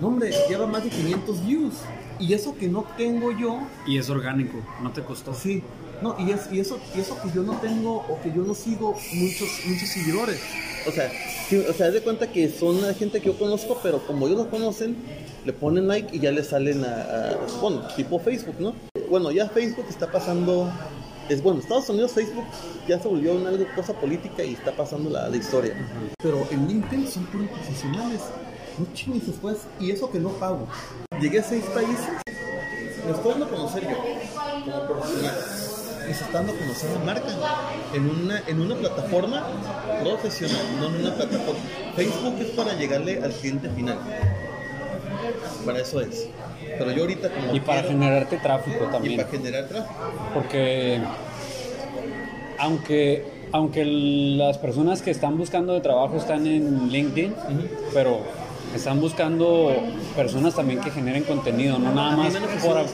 No, 0.00 0.08
hombre, 0.08 0.32
lleva 0.48 0.66
más 0.66 0.84
de 0.84 0.90
500 0.90 1.46
views. 1.46 1.74
Y 2.18 2.34
eso 2.34 2.54
que 2.56 2.68
no 2.68 2.84
tengo 2.98 3.32
yo, 3.32 3.60
Y 3.86 3.96
es 3.98 4.10
orgánico, 4.10 4.58
no 4.82 4.90
te 4.92 5.02
costó. 5.02 5.32
Sí, 5.34 5.62
no, 6.02 6.16
y, 6.18 6.32
es, 6.32 6.52
y, 6.52 6.60
eso, 6.60 6.78
y 6.94 7.00
eso 7.00 7.16
que 7.22 7.30
yo 7.34 7.42
no 7.42 7.54
tengo 7.60 7.96
o 7.96 8.20
que 8.22 8.30
yo 8.30 8.42
no 8.42 8.54
sigo 8.54 8.94
muchos, 9.14 9.48
muchos 9.66 9.88
seguidores. 9.88 10.38
O 10.86 10.90
sea, 10.90 11.10
sí, 11.48 11.56
o 11.56 11.72
sea, 11.72 11.90
de 11.90 12.00
cuenta 12.02 12.30
que 12.30 12.50
son 12.50 12.82
la 12.82 12.92
gente 12.94 13.20
que 13.20 13.26
yo 13.28 13.38
conozco, 13.38 13.78
pero 13.82 14.06
como 14.06 14.26
ellos 14.26 14.38
lo 14.38 14.50
conocen, 14.50 14.96
le 15.46 15.52
ponen 15.54 15.88
like 15.88 16.14
y 16.14 16.20
ya 16.20 16.30
le 16.30 16.44
salen 16.44 16.84
a, 16.84 16.88
a- 17.32 17.36
bueno, 17.62 17.86
tipo 17.96 18.18
Facebook, 18.18 18.56
¿no? 18.58 18.74
Bueno, 19.08 19.30
ya 19.30 19.48
Facebook 19.48 19.86
está 19.88 20.10
pasando, 20.12 20.70
es 21.30 21.42
bueno, 21.42 21.60
Estados 21.60 21.88
Unidos 21.88 22.12
Facebook 22.12 22.44
ya 22.86 23.00
se 23.00 23.08
volvió 23.08 23.32
una 23.34 23.50
cosa 23.74 23.94
política 23.94 24.44
y 24.44 24.52
está 24.54 24.72
pasando 24.72 25.08
la, 25.08 25.28
la 25.28 25.36
historia. 25.38 25.74
Pero 26.22 26.46
en 26.50 26.68
LinkedIn 26.68 27.08
son 27.08 27.24
puros 27.26 27.48
profesionales, 27.48 28.20
no 28.78 28.86
chingues 28.94 29.26
después, 29.26 29.58
y 29.78 29.90
eso 29.90 30.10
que 30.10 30.18
no 30.18 30.30
pago. 30.30 30.66
Llegué 31.20 31.40
a 31.40 31.42
seis 31.42 31.64
países, 31.74 32.08
dando 33.24 33.44
a 33.44 33.48
conocer 33.48 33.82
yo 33.88 33.96
como 34.72 34.86
profesional 34.86 35.34
y 36.08 36.14
se 36.14 36.24
está 36.24 36.38
dando 36.38 36.52
a 36.52 36.56
conocer 36.56 36.90
la 36.90 37.04
marca 37.04 37.28
en 37.94 38.08
una, 38.08 38.42
en 38.46 38.60
una 38.60 38.74
plataforma 38.76 39.46
profesional, 40.02 40.62
no 40.80 40.86
en 40.88 40.94
una 41.06 41.14
plataforma. 41.14 41.60
Facebook 41.94 42.34
es 42.40 42.50
para 42.50 42.74
llegarle 42.74 43.22
al 43.22 43.32
cliente 43.32 43.68
final. 43.70 43.98
Para 45.64 45.80
eso 45.80 46.00
es. 46.00 46.26
Pero 46.78 46.90
yo 46.92 47.02
ahorita 47.02 47.28
como 47.30 47.54
Y 47.54 47.60
para 47.60 47.82
quiero- 47.82 47.98
generarte 47.98 48.36
tráfico 48.38 48.86
y 48.88 48.92
también. 48.92 49.16
para 49.16 49.28
generar 49.28 49.68
tráfico. 49.68 49.94
Porque 50.34 51.00
aunque, 52.58 53.24
aunque 53.52 53.84
las 53.84 54.58
personas 54.58 55.02
que 55.02 55.10
están 55.10 55.36
buscando 55.36 55.74
de 55.74 55.80
trabajo 55.80 56.16
están 56.16 56.46
en 56.46 56.88
LinkedIn, 56.88 57.34
pero 57.92 58.20
están 58.74 59.00
buscando 59.00 59.72
personas 60.14 60.54
también 60.54 60.80
que 60.80 60.90
generen 60.90 61.24
contenido, 61.24 61.78
no 61.78 61.92
nada 61.92 62.16
más 62.16 62.34
por, 62.64 62.84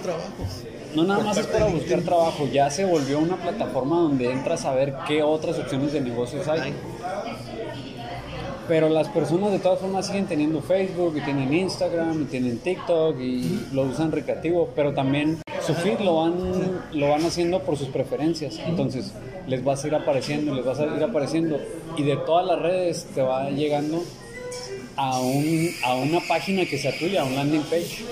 no 0.94 1.04
nada 1.04 1.22
más 1.22 1.36
es 1.36 1.46
para 1.46 1.66
buscar 1.66 2.00
trabajo, 2.00 2.48
ya 2.50 2.70
se 2.70 2.84
volvió 2.84 3.18
una 3.18 3.36
plataforma 3.36 3.96
donde 4.00 4.32
entras 4.32 4.64
a 4.64 4.72
ver 4.72 4.94
qué 5.06 5.22
otras 5.22 5.58
opciones 5.58 5.92
de 5.92 6.00
negocios 6.00 6.48
hay. 6.48 6.60
Ay, 6.60 6.74
Pero 8.66 8.88
las 8.88 9.08
personas 9.08 9.52
de 9.52 9.58
todas 9.58 9.78
formas 9.80 10.06
siguen 10.06 10.26
teniendo 10.26 10.62
Facebook 10.62 11.14
y 11.16 11.20
tienen 11.20 11.52
Instagram 11.52 12.22
y 12.22 12.24
tienen 12.24 12.58
TikTok 12.58 13.20
y 13.20 13.66
lo 13.72 13.82
usan 13.82 14.10
recreativo, 14.10 14.70
pero 14.74 14.94
también 14.94 15.38
su 15.60 15.74
feed 15.74 16.00
lo 16.00 16.16
van, 16.16 16.34
lo 16.92 17.10
van 17.10 17.24
haciendo 17.24 17.60
por 17.60 17.76
sus 17.76 17.88
preferencias. 17.88 18.58
Entonces 18.66 19.12
les 19.46 19.62
vas 19.62 19.84
a 19.84 19.88
ir 19.88 19.94
apareciendo, 19.94 20.54
les 20.54 20.64
vas 20.64 20.80
a 20.80 20.86
ir 20.86 21.04
apareciendo 21.04 21.60
y 21.96 22.02
de 22.04 22.16
todas 22.16 22.46
las 22.46 22.60
redes 22.60 23.06
te 23.14 23.20
va 23.20 23.50
llegando 23.50 24.02
a, 24.96 25.20
un, 25.20 25.70
a 25.84 25.94
una 25.94 26.20
página 26.26 26.64
que 26.64 26.78
sea 26.78 26.96
tuya, 26.98 27.22
a 27.22 27.24
un 27.24 27.34
landing 27.36 27.62
page. 27.64 28.04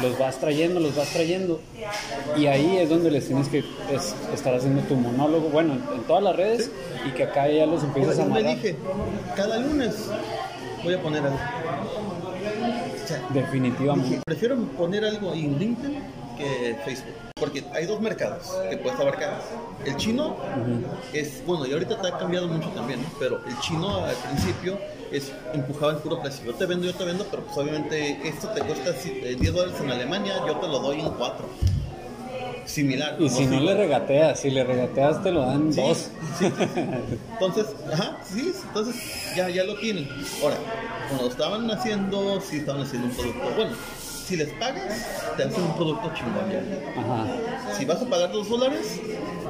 Los 0.00 0.18
vas 0.18 0.38
trayendo, 0.38 0.80
los 0.80 0.94
vas 0.96 1.08
trayendo 1.10 1.60
y 2.36 2.46
ahí 2.46 2.78
es 2.78 2.88
donde 2.88 3.10
les 3.10 3.26
tienes 3.26 3.48
que 3.48 3.58
es- 3.58 4.14
estar 4.32 4.54
haciendo 4.54 4.80
tu 4.82 4.94
monólogo, 4.96 5.48
bueno, 5.50 5.74
en, 5.74 5.96
en 5.98 6.02
todas 6.04 6.22
las 6.22 6.36
redes 6.36 6.70
y 7.06 7.10
que 7.10 7.24
acá 7.24 7.48
ya 7.48 7.66
los 7.66 7.82
empiezas 7.84 8.18
a 8.18 8.22
Yo 8.22 8.28
me 8.30 8.38
amarrar. 8.40 8.56
dije, 8.56 8.76
cada 9.36 9.58
lunes 9.58 9.94
voy 10.84 10.94
a 10.94 11.02
poner 11.02 11.22
algo. 11.24 11.38
O 13.04 13.06
sea, 13.06 13.20
Definitivamente. 13.30 14.08
Dije, 14.10 14.22
prefiero 14.24 14.56
poner 14.78 15.04
algo 15.04 15.32
en 15.34 15.58
LinkedIn 15.58 16.02
que 16.38 16.76
Facebook. 16.84 17.14
Porque 17.38 17.64
hay 17.74 17.86
dos 17.86 18.00
mercados 18.00 18.52
que 18.70 18.76
puedes 18.76 18.98
abarcar. 19.00 19.40
El 19.84 19.96
chino 19.96 20.36
es, 21.12 21.44
bueno, 21.44 21.66
y 21.66 21.72
ahorita 21.72 22.00
te 22.00 22.08
ha 22.08 22.16
cambiado 22.18 22.46
mucho 22.48 22.68
también, 22.70 23.02
¿no? 23.02 23.08
pero 23.18 23.40
el 23.46 23.58
chino 23.60 23.96
al 24.04 24.14
principio 24.14 24.78
es 25.12 25.32
empujaba 25.52 25.92
el 25.92 25.98
puro 25.98 26.20
precio. 26.20 26.44
Yo 26.46 26.54
te 26.54 26.66
vendo, 26.66 26.86
yo 26.86 26.94
te 26.94 27.04
vendo, 27.04 27.26
pero 27.30 27.44
pues 27.44 27.56
obviamente 27.58 28.28
esto 28.28 28.48
te 28.48 28.60
cuesta 28.62 28.92
si- 28.94 29.10
eh, 29.22 29.36
10 29.38 29.52
dólares 29.52 29.80
en 29.80 29.90
Alemania, 29.90 30.42
yo 30.46 30.56
te 30.56 30.66
lo 30.68 30.78
doy 30.80 31.00
en 31.00 31.10
4. 31.10 31.46
Similar. 32.64 33.16
Y 33.20 33.28
si 33.28 33.46
no 33.46 33.60
le 33.60 33.74
regateas, 33.74 34.40
si 34.40 34.50
le 34.50 34.64
regateas 34.64 35.22
te 35.22 35.30
lo 35.32 35.42
dan 35.42 35.72
Sí, 35.72 35.80
dos. 35.80 36.08
sí. 36.38 36.46
Entonces, 37.32 37.66
ajá, 37.92 38.16
sí, 38.32 38.52
entonces 38.68 38.94
ya, 39.36 39.48
ya 39.50 39.64
lo 39.64 39.74
tienen. 39.78 40.08
Ahora, 40.42 40.56
cuando 41.08 41.28
estaban 41.28 41.70
haciendo, 41.70 42.40
sí 42.40 42.58
estaban 42.58 42.82
haciendo 42.82 43.08
un 43.08 43.14
producto 43.14 43.50
bueno. 43.56 43.72
Si 44.24 44.36
les 44.36 44.50
pagas, 44.54 45.34
te 45.36 45.42
hacen 45.42 45.62
un 45.62 45.74
producto 45.74 46.12
chingón 46.14 46.50
ya. 46.50 46.62
Ajá. 47.00 47.26
Si 47.76 47.84
vas 47.84 48.00
a 48.00 48.06
pagar 48.06 48.32
dos 48.32 48.48
dólares, 48.48 49.00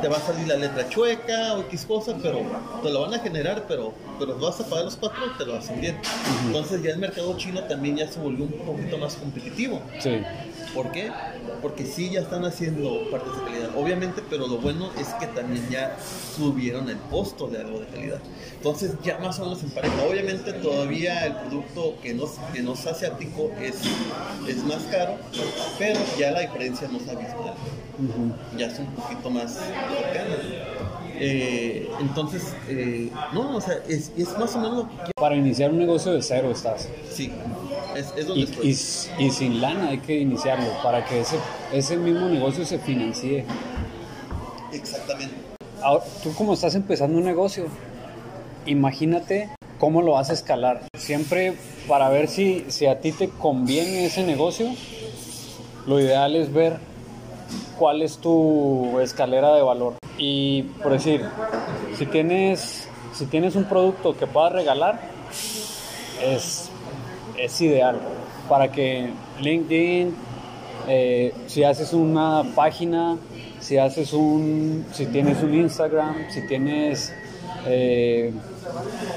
te 0.00 0.08
va 0.08 0.16
a 0.16 0.20
salir 0.20 0.48
la 0.48 0.56
letra 0.56 0.88
chueca 0.88 1.54
o 1.54 1.60
X 1.62 1.84
cosa, 1.86 2.14
pero 2.22 2.40
te 2.82 2.90
lo 2.90 3.02
van 3.02 3.14
a 3.14 3.18
generar, 3.18 3.64
pero, 3.68 3.92
pero 4.18 4.38
vas 4.38 4.60
a 4.60 4.64
pagar 4.64 4.86
los 4.86 4.96
cuatro, 4.96 5.20
te 5.36 5.44
lo 5.44 5.56
hacen 5.56 5.80
bien. 5.80 5.98
Entonces 6.46 6.82
ya 6.82 6.90
el 6.90 6.98
mercado 6.98 7.36
chino 7.36 7.62
también 7.64 7.96
ya 7.96 8.08
se 8.08 8.18
volvió 8.18 8.44
un 8.44 8.52
poquito 8.52 8.98
más 8.98 9.14
competitivo. 9.16 9.80
Sí. 10.00 10.22
¿Por 10.74 10.90
qué? 10.90 11.10
Porque 11.60 11.84
sí 11.84 12.10
ya 12.10 12.20
están 12.20 12.44
haciendo 12.44 13.10
partes 13.10 13.32
de 13.36 13.44
calidad, 13.44 13.70
obviamente, 13.76 14.22
pero 14.28 14.46
lo 14.46 14.58
bueno 14.58 14.90
es 14.98 15.08
que 15.14 15.26
también 15.26 15.68
ya 15.70 15.96
subieron 16.36 16.88
el 16.88 16.98
costo 17.10 17.46
de 17.48 17.58
algo 17.58 17.80
de 17.80 17.86
calidad. 17.86 18.20
Entonces 18.56 18.92
ya 19.02 19.18
más 19.18 19.38
o 19.38 19.44
menos 19.44 19.62
en 19.62 19.70
pareja. 19.70 19.94
Obviamente 20.08 20.52
todavía 20.54 21.26
el 21.26 21.34
producto 21.34 21.94
que 22.02 22.14
nos, 22.14 22.32
que 22.52 22.62
nos 22.62 22.86
hace 22.86 23.06
ático 23.06 23.50
es, 23.60 23.76
es 24.48 24.64
más 24.64 24.82
caro, 24.84 25.16
pero 25.78 26.00
ya 26.18 26.30
la 26.30 26.40
diferencia 26.40 26.88
no 26.88 26.98
se 27.00 27.10
ha 27.10 27.14
visto. 27.14 27.54
Ya 28.56 28.66
es 28.66 28.78
un 28.78 28.86
poquito 28.86 29.30
más 29.30 29.52
cercana. 29.52 30.36
Eh, 31.24 31.88
entonces, 32.00 32.54
eh, 32.68 33.10
no, 33.32 33.56
o 33.56 33.60
sea, 33.60 33.80
es, 33.88 34.10
es 34.16 34.36
más 34.38 34.56
o 34.56 34.60
menos 34.60 34.76
lo 34.76 34.88
que. 34.88 35.12
Para 35.14 35.36
iniciar 35.36 35.70
un 35.70 35.78
negocio 35.78 36.12
de 36.12 36.22
cero 36.22 36.50
estás. 36.50 36.88
Sí, 37.10 37.30
es, 37.96 38.12
es 38.16 38.26
donde 38.26 38.40
Y, 38.42 38.44
estoy. 38.44 38.68
y- 39.20 39.26
y 39.26 39.30
sin 39.30 39.60
lana 39.60 39.88
hay 39.88 39.98
que 39.98 40.18
iniciarlo 40.18 40.66
para 40.82 41.04
que 41.04 41.20
ese, 41.20 41.36
ese 41.72 41.96
mismo 41.96 42.28
negocio 42.28 42.64
se 42.64 42.78
financie. 42.78 43.44
Exactamente. 44.72 45.34
Ahora, 45.82 46.04
tú 46.22 46.32
como 46.34 46.54
estás 46.54 46.74
empezando 46.74 47.18
un 47.18 47.24
negocio, 47.24 47.66
imagínate 48.66 49.50
cómo 49.78 50.02
lo 50.02 50.12
vas 50.12 50.30
a 50.30 50.32
escalar. 50.32 50.82
Siempre 50.96 51.54
para 51.88 52.08
ver 52.08 52.28
si, 52.28 52.64
si 52.68 52.86
a 52.86 53.00
ti 53.00 53.12
te 53.12 53.28
conviene 53.28 54.06
ese 54.06 54.22
negocio, 54.24 54.68
lo 55.86 56.00
ideal 56.00 56.36
es 56.36 56.52
ver 56.52 56.76
cuál 57.78 58.02
es 58.02 58.18
tu 58.18 59.00
escalera 59.00 59.54
de 59.54 59.62
valor. 59.62 59.94
Y 60.18 60.62
por 60.82 60.92
decir, 60.92 61.24
si 61.98 62.06
tienes, 62.06 62.86
si 63.12 63.26
tienes 63.26 63.56
un 63.56 63.64
producto 63.64 64.16
que 64.16 64.26
puedas 64.28 64.52
regalar, 64.52 65.00
es, 66.22 66.70
es 67.38 67.60
ideal 67.60 67.98
para 68.48 68.70
que 68.70 69.10
LinkedIn, 69.40 70.14
eh, 70.88 71.32
si 71.46 71.64
haces 71.64 71.92
una 71.92 72.42
página, 72.54 73.16
si 73.60 73.78
haces 73.78 74.12
un, 74.12 74.84
si 74.92 75.06
tienes 75.06 75.42
un 75.42 75.54
Instagram, 75.54 76.30
si 76.30 76.46
tienes 76.46 77.12
eh, 77.66 78.32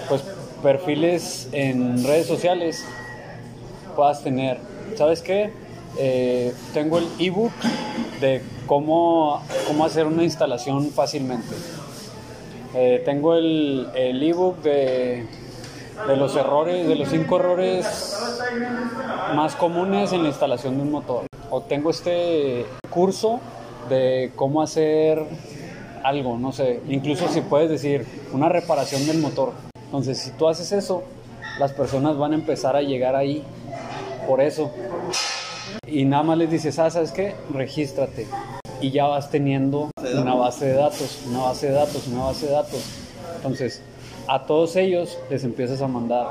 pues 0.08 0.24
perfiles 0.62 1.50
en 1.52 2.04
redes 2.04 2.28
sociales, 2.28 2.86
puedas 3.96 4.24
tener, 4.24 4.58
¿sabes 4.96 5.22
qué? 5.22 5.52
Eh, 5.98 6.54
tengo 6.74 7.00
el 7.00 7.08
ebook 7.20 7.54
de 8.22 8.42
cómo, 8.68 9.42
cómo 9.68 9.86
hacer 9.86 10.06
una 10.06 10.24
instalación 10.24 10.92
fácilmente. 10.92 11.56
Tengo 13.06 13.36
el 13.36 13.88
el 13.96 14.22
ebook 14.22 14.62
de, 14.62 15.26
de 16.08 16.16
los 16.16 16.36
errores, 16.36 16.88
de 16.88 16.96
los 16.96 17.10
cinco 17.10 17.38
errores 17.38 18.18
más 19.36 19.56
comunes 19.56 20.12
en 20.14 20.24
la 20.24 20.30
instalación 20.30 20.78
de 20.78 20.84
un 20.84 20.92
motor. 20.92 21.26
O 21.50 21.62
tengo 21.62 21.90
este 21.90 22.66
curso 22.90 23.40
de 23.90 24.32
cómo 24.36 24.62
hacer 24.62 25.24
algo, 26.04 26.38
no 26.38 26.52
sé, 26.52 26.82
incluso 26.88 27.28
si 27.30 27.42
puedes 27.42 27.70
decir 27.70 28.06
una 28.32 28.50
reparación 28.50 29.06
del 29.08 29.20
motor. 29.20 29.54
Entonces, 29.86 30.20
si 30.20 30.32
tú 30.32 30.48
haces 30.48 30.72
eso, 30.72 31.04
las 31.60 31.72
personas 31.74 32.18
van 32.18 32.34
a 32.34 32.36
empezar 32.36 32.76
a 32.76 32.82
llegar 32.82 33.16
ahí 33.16 33.44
por 34.28 34.42
eso. 34.42 34.72
Y 35.88 36.06
nada 36.06 36.24
más 36.24 36.38
les 36.38 36.52
dices, 36.52 36.78
ah, 36.80 36.90
¿sabes 36.90 37.12
qué? 37.12 37.36
Regístrate. 37.52 38.28
Y 38.82 38.92
ya 38.92 39.06
vas 39.06 39.30
teniendo 39.30 39.90
una 40.16 40.34
base 40.34 40.66
de 40.66 40.74
datos, 40.74 41.24
una 41.28 41.44
base 41.44 41.68
de 41.68 41.74
datos, 41.74 42.08
una 42.08 42.26
base 42.26 42.48
de 42.48 42.52
datos. 42.52 42.84
Entonces, 43.38 43.82
a 44.28 44.46
todos 44.46 44.76
ellos 44.76 45.18
les 45.30 45.44
empiezas 45.44 45.82
a 45.82 45.88
mandar, 45.88 46.28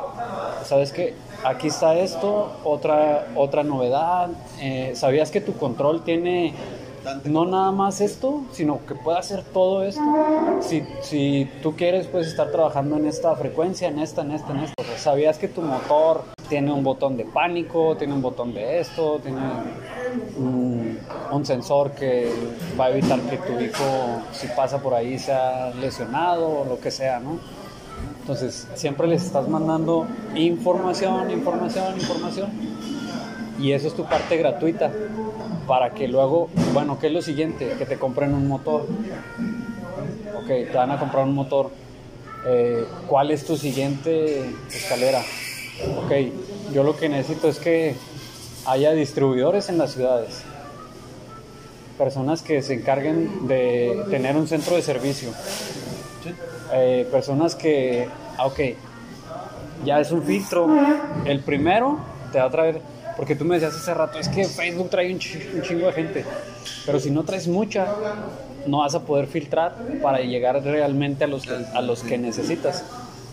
¿sabes 0.64 0.92
qué? 0.92 1.14
Aquí 1.44 1.68
está 1.68 1.94
esto, 1.96 2.52
otra, 2.64 3.26
otra 3.36 3.62
novedad. 3.62 4.30
Eh, 4.60 4.92
¿Sabías 4.94 5.30
que 5.30 5.40
tu 5.40 5.52
control 5.54 6.02
tiene 6.02 6.54
no 7.24 7.44
nada 7.44 7.70
más 7.70 8.00
esto, 8.00 8.42
sino 8.52 8.84
que 8.86 8.94
puede 8.94 9.18
hacer 9.18 9.42
todo 9.42 9.84
esto. 9.84 10.02
Si, 10.60 10.82
si 11.02 11.50
tú 11.62 11.76
quieres, 11.76 12.06
puedes 12.06 12.28
estar 12.28 12.50
trabajando 12.50 12.96
en 12.96 13.06
esta 13.06 13.34
frecuencia, 13.36 13.88
en 13.88 13.98
esta, 13.98 14.22
en 14.22 14.32
esta, 14.32 14.52
en 14.52 14.60
esta. 14.60 14.82
¿Sabías 14.96 15.38
que 15.38 15.48
tu 15.48 15.60
motor 15.60 16.24
tiene 16.48 16.72
un 16.72 16.82
botón 16.82 17.16
de 17.16 17.24
pánico, 17.24 17.96
tiene 17.96 18.14
un 18.14 18.22
botón 18.22 18.54
de 18.54 18.80
esto, 18.80 19.18
tiene 19.22 19.40
un, 20.38 20.98
un 21.30 21.46
sensor 21.46 21.92
que 21.92 22.32
va 22.78 22.86
a 22.86 22.90
evitar 22.90 23.20
que 23.20 23.36
tu 23.38 23.60
hijo, 23.60 24.22
si 24.32 24.46
pasa 24.48 24.78
por 24.78 24.94
ahí, 24.94 25.18
sea 25.18 25.70
lesionado 25.74 26.60
o 26.60 26.64
lo 26.64 26.80
que 26.80 26.90
sea, 26.90 27.20
¿no? 27.20 27.38
Entonces, 28.24 28.66
siempre 28.74 29.06
les 29.06 29.22
estás 29.22 29.46
mandando 29.50 30.06
información, 30.34 31.30
información, 31.30 32.00
información. 32.00 32.50
Y 33.60 33.72
eso 33.72 33.88
es 33.88 33.94
tu 33.94 34.06
parte 34.06 34.38
gratuita 34.38 34.90
para 35.66 35.92
que 35.92 36.08
luego, 36.08 36.48
bueno, 36.72 36.98
¿qué 36.98 37.08
es 37.08 37.12
lo 37.12 37.20
siguiente? 37.20 37.74
Que 37.76 37.84
te 37.84 37.98
compren 37.98 38.32
un 38.32 38.48
motor. 38.48 38.86
Ok, 40.38 40.46
te 40.46 40.72
van 40.72 40.90
a 40.92 40.98
comprar 40.98 41.24
un 41.24 41.34
motor. 41.34 41.70
Eh, 42.46 42.86
¿Cuál 43.06 43.30
es 43.30 43.44
tu 43.44 43.58
siguiente 43.58 44.54
escalera? 44.74 45.20
Ok, 45.98 46.12
yo 46.72 46.82
lo 46.82 46.96
que 46.96 47.10
necesito 47.10 47.50
es 47.50 47.58
que 47.58 47.94
haya 48.64 48.92
distribuidores 48.92 49.68
en 49.68 49.76
las 49.76 49.92
ciudades. 49.92 50.44
Personas 51.98 52.40
que 52.40 52.62
se 52.62 52.72
encarguen 52.72 53.46
de 53.48 54.02
tener 54.08 54.34
un 54.34 54.48
centro 54.48 54.76
de 54.76 54.80
servicio. 54.80 55.28
Eh, 56.74 57.06
personas 57.10 57.54
que, 57.54 58.08
ah, 58.36 58.46
ok, 58.46 58.60
ya 59.84 60.00
es 60.00 60.10
un 60.10 60.22
filtro. 60.22 60.68
El 61.24 61.40
primero 61.40 61.98
te 62.32 62.38
va 62.38 62.46
a 62.46 62.50
traer 62.50 62.80
porque 63.16 63.36
tú 63.36 63.44
me 63.44 63.54
decías 63.54 63.74
hace 63.76 63.94
rato, 63.94 64.18
es 64.18 64.28
que 64.28 64.44
Facebook 64.44 64.90
trae 64.90 65.12
un, 65.12 65.20
chingo 65.20 65.86
de 65.86 65.92
gente, 65.92 66.24
pero 66.84 66.98
si 66.98 67.12
no 67.12 67.22
traes 67.22 67.46
mucha, 67.46 67.86
no 68.66 68.78
vas 68.78 68.94
a 68.96 69.04
poder 69.04 69.26
filtrar 69.28 69.76
para 70.02 70.18
llegar 70.18 70.62
realmente 70.64 71.24
a 71.24 71.26
los 71.28 71.46
a 71.48 71.80
los 71.80 72.02
que 72.02 72.18
necesitas. 72.18 72.84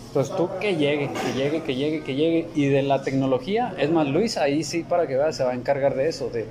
Entonces 0.08 0.36
tú 0.36 0.50
que 0.60 0.76
llegue, 0.76 1.08
que 1.08 1.32
llegue, 1.32 1.62
que 1.62 1.74
llegue, 1.74 2.02
que 2.02 2.14
llegue. 2.14 2.48
Y 2.54 2.66
de 2.66 2.82
la 2.82 3.02
tecnología, 3.02 3.74
es 3.78 3.90
más, 3.90 4.06
Luis 4.06 4.36
ahí 4.36 4.62
sí, 4.62 4.84
para 4.84 5.06
que 5.06 5.16
veas, 5.16 5.36
se 5.36 5.42
va 5.42 5.52
a 5.52 5.54
encargar 5.54 5.94
de 5.94 6.08
eso, 6.08 6.28
de, 6.28 6.46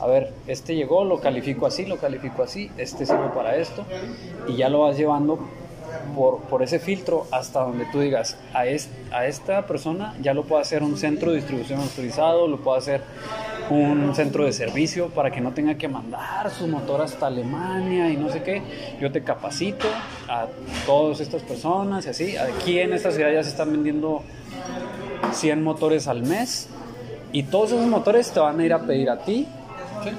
a 0.00 0.06
ver, 0.06 0.32
este 0.48 0.74
llegó, 0.74 1.04
lo 1.04 1.20
califico 1.20 1.64
así, 1.66 1.86
lo 1.86 1.96
califico 1.98 2.42
así, 2.42 2.70
este 2.76 3.06
sirve 3.06 3.28
para 3.34 3.56
esto, 3.56 3.86
y 4.48 4.56
ya 4.56 4.68
lo 4.68 4.80
vas 4.80 4.98
llevando 4.98 5.38
por, 6.14 6.40
por, 6.40 6.62
ese 6.62 6.78
filtro 6.78 7.26
hasta 7.30 7.60
donde 7.60 7.86
tú 7.86 8.00
digas, 8.00 8.36
a, 8.52 8.60
a 8.60 9.26
esta 9.26 9.66
persona 9.66 10.14
ya 10.20 10.34
lo 10.34 10.44
puedo 10.44 10.60
hacer 10.60 10.82
un 10.82 10.96
centro 10.96 11.30
de 11.30 11.36
distribución 11.36 11.80
autorizado, 11.80 12.46
lo 12.48 12.58
puedo 12.58 12.76
hacer 12.76 13.02
un 13.70 14.14
centro 14.14 14.44
de 14.44 14.52
servicio 14.52 15.08
para 15.08 15.30
que 15.30 15.40
no 15.40 15.52
tenga 15.52 15.76
que 15.76 15.88
mandar 15.88 16.50
su 16.50 16.66
motor 16.66 17.00
hasta 17.00 17.26
Alemania 17.26 18.10
y 18.10 18.16
no 18.16 18.30
sé 18.30 18.42
qué. 18.42 18.62
Yo 19.00 19.10
te 19.10 19.22
capacito 19.22 19.86
a 20.28 20.46
todas 20.86 21.20
estas 21.20 21.42
personas 21.42 22.06
y 22.06 22.08
así. 22.10 22.36
Aquí 22.36 22.78
en 22.78 22.92
esta 22.92 23.10
ciudad 23.10 23.32
ya 23.32 23.42
se 23.42 23.50
están 23.50 23.72
vendiendo 23.72 24.22
100 25.32 25.62
motores 25.62 26.08
al 26.08 26.22
mes 26.22 26.68
y 27.32 27.44
todos 27.44 27.72
esos 27.72 27.86
motores 27.86 28.30
te 28.30 28.40
van 28.40 28.60
a 28.60 28.64
ir 28.64 28.72
a 28.72 28.80
pedir 28.80 29.10
a 29.10 29.18
ti 29.18 29.48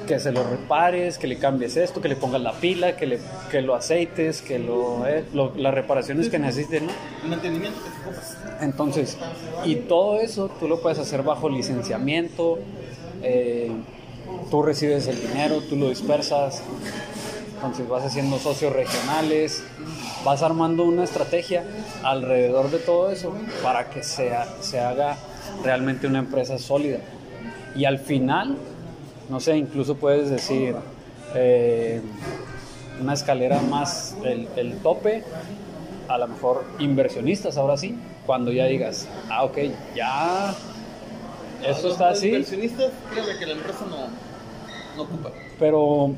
que 0.08 0.20
se 0.20 0.32
lo 0.32 0.44
repares, 0.44 1.18
que 1.18 1.28
le 1.28 1.38
cambies 1.38 1.78
esto, 1.78 2.02
que 2.02 2.08
le 2.08 2.16
pongas 2.16 2.42
la 2.42 2.54
pila, 2.54 2.96
que, 2.96 3.06
le, 3.06 3.20
que 3.52 3.62
lo 3.62 3.76
aceites, 3.76 4.42
que 4.42 4.60
lo, 4.60 5.06
eh, 5.08 5.26
las 5.34 5.74
reparaciones 5.74 6.30
que 6.30 6.40
necesiten, 6.40 6.88
El 7.24 7.30
mantenimiento 7.30 7.80
Entonces, 8.62 9.18
y 9.64 9.76
todo 9.76 10.20
eso 10.20 10.50
tú 10.60 10.68
lo 10.68 10.82
puedes 10.82 11.00
hacer 11.00 11.24
bajo 11.24 11.50
licenciamiento, 11.50 12.60
eh, 13.22 13.72
tú 14.50 14.64
recibes 14.64 15.08
el 15.08 15.20
dinero, 15.22 15.62
tú 15.62 15.76
lo 15.76 15.90
dispersas, 15.90 16.64
entonces 17.56 17.88
vas 17.88 18.04
haciendo 18.04 18.38
socios 18.38 18.74
regionales, 18.74 19.64
vas 20.24 20.42
armando 20.44 20.84
una 20.84 21.04
estrategia 21.04 21.64
alrededor 22.04 22.70
de 22.72 22.80
todo 22.80 23.12
eso 23.12 23.34
para 23.64 23.90
que 23.90 24.04
sea, 24.04 24.48
se 24.62 24.80
haga 24.80 25.18
realmente 25.64 26.08
una 26.08 26.20
empresa 26.20 26.58
sólida. 26.58 27.00
Y 27.76 27.86
al 27.86 28.00
final 28.00 28.58
no 29.30 29.40
sé, 29.40 29.58
incluso 29.58 29.96
puedes 29.96 30.30
decir 30.30 30.76
eh, 31.34 32.02
una 33.02 33.14
escalera 33.14 33.62
más 33.62 34.16
el, 34.24 34.48
el, 34.56 34.78
tope, 34.78 35.24
a 36.08 36.18
lo 36.18 36.28
mejor 36.28 36.64
inversionistas 36.80 37.58
ahora 37.58 37.78
sí, 37.78 37.98
cuando 38.26 38.52
ya 38.52 38.66
digas, 38.66 39.08
ah, 39.30 39.44
ok, 39.44 39.58
ya 39.96 40.56
esto 41.64 41.90
está 41.90 42.10
así. 42.10 42.28
Inversionistas, 42.28 42.92
créeme 43.12 43.38
que 43.40 43.46
la 43.46 43.54
empresa 43.54 43.86
no, 43.90 44.08
no 44.96 45.04
ocupa. 45.04 45.32
Pero, 45.60 46.14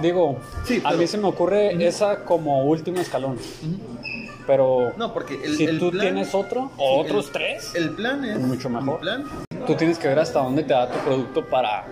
digo, 0.00 0.38
a 0.84 0.92
mí 0.94 1.06
se 1.06 1.18
me 1.18 1.28
ocurre 1.28 1.86
esa 1.86 2.24
como 2.24 2.64
último 2.64 3.00
escalón. 3.00 3.38
Pero 4.46 4.92
no, 4.96 5.12
porque 5.12 5.38
si 5.56 5.78
tú 5.78 5.90
tienes 5.90 6.34
otro 6.34 6.72
o 6.76 7.00
otros 7.00 7.30
tres, 7.30 7.74
el 7.74 7.90
plan 7.90 8.24
es 8.24 8.38
mucho 8.40 8.68
mejor. 8.68 9.00
plan 9.00 9.24
tú 9.66 9.74
tienes 9.74 9.98
que 9.98 10.08
ver 10.08 10.18
hasta 10.18 10.40
dónde 10.40 10.62
te 10.62 10.72
da 10.72 10.90
tu 10.90 10.98
producto 11.00 11.44
para, 11.46 11.86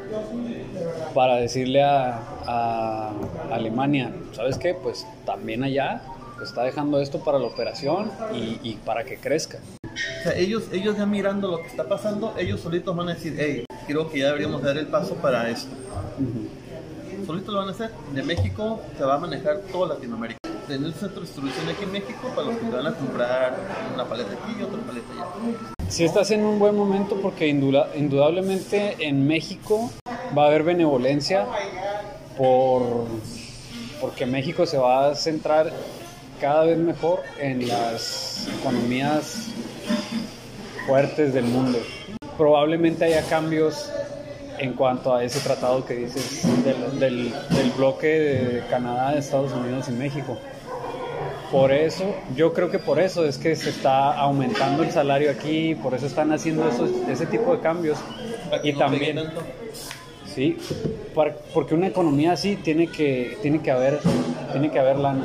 para 1.14 1.36
decirle 1.36 1.82
a, 1.82 2.20
a 2.46 3.12
Alemania, 3.50 4.12
¿sabes 4.32 4.58
qué? 4.58 4.74
Pues 4.74 5.06
también 5.24 5.62
allá 5.62 6.02
está 6.42 6.62
dejando 6.62 7.00
esto 7.00 7.20
para 7.20 7.38
la 7.38 7.46
operación 7.46 8.10
y, 8.32 8.58
y, 8.62 8.76
para 8.84 9.04
que 9.04 9.18
crezca. 9.18 9.58
O 9.84 10.22
sea, 10.22 10.36
ellos, 10.36 10.64
ellos 10.72 10.96
ya 10.96 11.06
mirando 11.06 11.48
lo 11.50 11.58
que 11.58 11.66
está 11.66 11.88
pasando, 11.88 12.34
ellos 12.38 12.60
solitos 12.60 12.96
van 12.96 13.10
a 13.10 13.14
decir, 13.14 13.36
hey, 13.38 13.64
creo 13.86 14.10
que 14.10 14.20
ya 14.20 14.26
deberíamos 14.26 14.62
dar 14.62 14.76
el 14.78 14.86
paso 14.86 15.14
para 15.16 15.50
esto. 15.50 15.74
Solitos 17.26 17.52
lo 17.52 17.60
van 17.60 17.68
a 17.68 17.72
hacer. 17.72 17.90
De 18.14 18.22
México 18.22 18.80
se 18.96 19.04
va 19.04 19.14
a 19.14 19.18
manejar 19.18 19.60
toda 19.72 19.94
Latinoamérica. 19.94 20.38
Tener 20.66 20.86
un 20.86 20.94
centro 20.94 21.20
de 21.20 21.26
distribución 21.26 21.68
aquí 21.68 21.84
en 21.84 21.92
México 21.92 22.28
para 22.34 22.48
los 22.48 22.56
que 22.56 22.66
te 22.66 22.76
van 22.76 22.86
a 22.86 22.94
comprar 22.94 23.56
una 23.92 24.04
paleta 24.04 24.30
aquí 24.32 24.56
y 24.58 24.62
otra 24.62 24.80
paleta 24.80 25.12
allá 25.12 25.79
sí 25.90 26.04
estás 26.04 26.30
en 26.30 26.44
un 26.44 26.58
buen 26.58 26.76
momento 26.76 27.16
porque 27.20 27.48
indudablemente 27.48 28.96
en 29.00 29.26
México 29.26 29.90
va 30.36 30.44
a 30.44 30.46
haber 30.46 30.62
benevolencia 30.62 31.46
por, 32.38 33.06
porque 34.00 34.24
México 34.24 34.66
se 34.66 34.78
va 34.78 35.08
a 35.08 35.14
centrar 35.16 35.72
cada 36.40 36.64
vez 36.64 36.78
mejor 36.78 37.22
en 37.40 37.66
las 37.66 38.48
economías 38.60 39.48
fuertes 40.86 41.34
del 41.34 41.44
mundo. 41.44 41.78
Probablemente 42.38 43.04
haya 43.04 43.22
cambios 43.28 43.90
en 44.58 44.74
cuanto 44.74 45.14
a 45.14 45.24
ese 45.24 45.40
tratado 45.40 45.84
que 45.84 45.94
dices 45.94 46.46
del, 46.64 47.00
del, 47.00 47.34
del 47.50 47.70
bloque 47.72 48.06
de 48.06 48.62
Canadá, 48.70 49.14
Estados 49.18 49.52
Unidos 49.52 49.88
y 49.88 49.92
México 49.92 50.38
por 51.50 51.72
eso, 51.72 52.14
yo 52.36 52.52
creo 52.52 52.70
que 52.70 52.78
por 52.78 53.00
eso 53.00 53.24
es 53.24 53.36
que 53.36 53.56
se 53.56 53.70
está 53.70 54.12
aumentando 54.16 54.84
el 54.84 54.92
salario 54.92 55.30
aquí, 55.30 55.74
por 55.74 55.94
eso 55.94 56.06
están 56.06 56.32
haciendo 56.32 56.70
ese 57.08 57.26
tipo 57.26 57.54
de 57.54 57.60
cambios. 57.60 57.98
Y 58.62 58.72
también, 58.74 59.18
sí, 60.32 60.56
porque 61.52 61.74
una 61.74 61.88
economía 61.88 62.32
así 62.32 62.54
tiene 62.56 62.86
que, 62.86 63.36
tiene 63.42 63.60
que 63.62 63.72
haber, 63.72 63.98
tiene 64.52 64.70
que 64.70 64.78
haber 64.78 64.98
lana. 64.98 65.24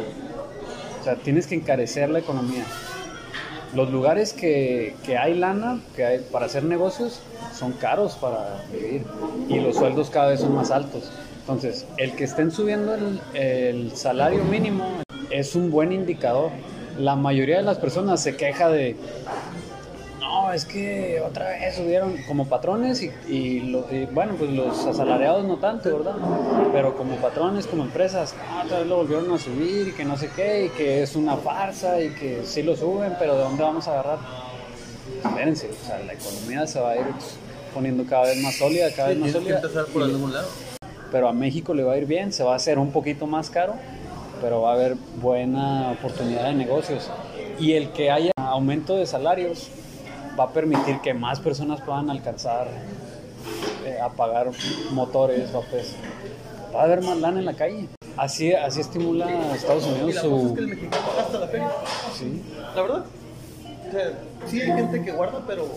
O 0.99 1.03
sea, 1.03 1.15
tienes 1.15 1.45
que 1.45 1.55
encarecer 1.55 2.09
la 2.09 2.19
economía. 2.19 2.63
Los 3.75 3.91
lugares 3.91 4.33
que, 4.33 4.95
que 5.05 5.17
hay 5.17 5.35
lana, 5.35 5.79
que 5.95 6.05
hay 6.05 6.19
para 6.31 6.47
hacer 6.47 6.63
negocios, 6.63 7.21
son 7.53 7.73
caros 7.73 8.15
para 8.15 8.63
vivir 8.71 9.03
y 9.47 9.59
los 9.59 9.75
sueldos 9.75 10.09
cada 10.09 10.29
vez 10.29 10.39
son 10.39 10.55
más 10.55 10.71
altos. 10.71 11.11
Entonces, 11.41 11.85
el 11.97 12.15
que 12.15 12.23
estén 12.23 12.49
subiendo 12.49 12.95
el, 12.95 13.21
el 13.35 13.91
salario 13.95 14.43
mínimo 14.45 15.04
es 15.39 15.55
un 15.55 15.71
buen 15.71 15.91
indicador. 15.91 16.51
La 16.97 17.15
mayoría 17.15 17.57
de 17.57 17.63
las 17.63 17.77
personas 17.77 18.21
se 18.21 18.35
queja 18.37 18.69
de, 18.69 18.95
no, 20.19 20.51
es 20.53 20.65
que 20.65 21.21
otra 21.25 21.49
vez 21.49 21.75
subieron 21.75 22.17
como 22.27 22.47
patrones 22.47 23.01
y, 23.03 23.11
y 23.27 23.59
lo- 23.61 23.85
y, 23.91 24.05
bueno, 24.05 24.35
pues 24.37 24.49
los 24.51 24.85
asalariados 24.85 25.43
no 25.45 25.57
tanto, 25.57 25.97
¿verdad? 25.97 26.15
Pero 26.71 26.95
como 26.95 27.15
patrones, 27.17 27.67
como 27.67 27.83
empresas, 27.83 28.33
ah, 28.49 28.63
otra 28.65 28.79
vez 28.79 28.87
lo 28.87 28.97
volvieron 28.97 29.29
a 29.31 29.37
subir 29.37 29.89
y 29.89 29.91
que 29.91 30.05
no 30.05 30.15
sé 30.17 30.29
qué, 30.35 30.65
y 30.65 30.69
que 30.69 31.03
es 31.03 31.15
una 31.15 31.35
farsa 31.35 32.01
y 32.01 32.09
que 32.11 32.41
sí 32.45 32.63
lo 32.63 32.75
suben, 32.75 33.13
pero 33.19 33.35
¿de 33.35 33.41
dónde 33.43 33.63
vamos 33.63 33.87
a 33.87 33.91
agarrar? 33.93 34.19
Espérense, 35.23 35.69
o 35.69 35.85
sea, 35.85 35.99
la 35.99 36.13
economía 36.13 36.65
se 36.65 36.79
va 36.79 36.91
a 36.91 36.97
ir 36.97 37.05
poniendo 37.73 38.05
cada 38.05 38.23
vez 38.23 38.41
más 38.41 38.55
sólida, 38.55 38.89
cada 38.95 39.09
vez 39.09 39.17
más 39.17 39.31
Tienes 39.31 39.33
que 39.47 39.53
sólida. 39.53 39.67
empezar 39.67 39.85
por 39.93 40.01
y- 40.01 40.05
algún 40.13 40.33
lado. 40.33 40.47
pero 41.11 41.27
a 41.27 41.33
México 41.33 41.73
le 41.73 41.83
va 41.83 41.93
a 41.93 41.97
ir 41.97 42.05
bien, 42.05 42.31
se 42.31 42.43
va 42.43 42.53
a 42.53 42.55
hacer 42.55 42.79
un 42.79 42.91
poquito 42.91 43.27
más 43.27 43.49
caro, 43.49 43.75
pero 44.41 44.61
va 44.61 44.71
a 44.71 44.73
haber 44.73 44.95
buena 45.21 45.91
oportunidad 45.91 46.45
de 46.45 46.53
negocios. 46.53 47.09
Y 47.59 47.73
el 47.73 47.89
que 47.91 48.11
haya 48.11 48.31
aumento 48.35 48.95
de 48.95 49.05
salarios 49.05 49.69
va 50.39 50.45
a 50.45 50.49
permitir 50.49 50.99
que 51.01 51.13
más 51.13 51.39
personas 51.39 51.81
puedan 51.81 52.09
alcanzar 52.09 52.67
eh, 53.85 53.99
a 54.01 54.09
pagar 54.09 54.49
motores, 54.91 55.55
va, 55.55 55.61
pues, 55.61 55.95
va 56.73 56.81
a 56.81 56.83
haber 56.83 57.01
más 57.01 57.17
lana 57.17 57.39
en 57.39 57.45
la 57.45 57.53
calle. 57.53 57.87
Así, 58.17 58.53
así 58.53 58.81
estimula 58.81 59.25
a 59.25 59.55
Estados 59.55 59.85
Y 59.85 59.89
Unidos 59.89 60.15
la 60.15 60.21
cosa 60.21 60.35
es 60.35 60.47
su... 60.47 60.53
que 60.55 60.61
el 60.61 60.67
mexicano 60.67 61.05
gasta 61.17 61.39
la 61.39 61.47
feria. 61.47 61.71
Sí. 62.13 62.41
La 62.75 62.81
verdad. 62.81 63.05
O 63.87 63.91
sea, 63.91 64.13
sí 64.47 64.61
hay 64.61 64.71
gente 64.71 65.03
que 65.03 65.11
guarda, 65.11 65.43
pero 65.45 65.67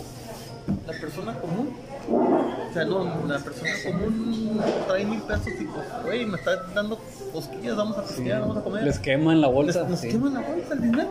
la 0.86 0.92
persona 0.92 1.38
común. 1.40 1.74
O 2.10 2.72
sea, 2.72 2.84
no, 2.84 3.04
la 3.26 3.38
persona 3.38 3.70
común 3.84 4.60
trae 4.86 5.04
mil 5.04 5.20
pesos 5.22 5.48
y 5.48 5.64
pues, 5.64 5.86
güey, 6.04 6.26
me 6.26 6.36
está 6.38 6.56
dando 6.74 6.98
cosquillas, 7.32 7.76
vamos 7.76 7.98
a 7.98 8.02
pesquear, 8.04 8.40
vamos 8.40 8.56
a 8.58 8.62
comer. 8.62 8.84
Les 8.84 8.98
queman 8.98 9.40
la 9.40 9.48
bolsa. 9.48 9.80
Les- 9.82 9.90
nos 9.90 10.00
sí. 10.00 10.08
queman 10.08 10.34
la 10.34 10.40
bolsa 10.40 10.74
el 10.74 10.82
dinero. 10.82 11.08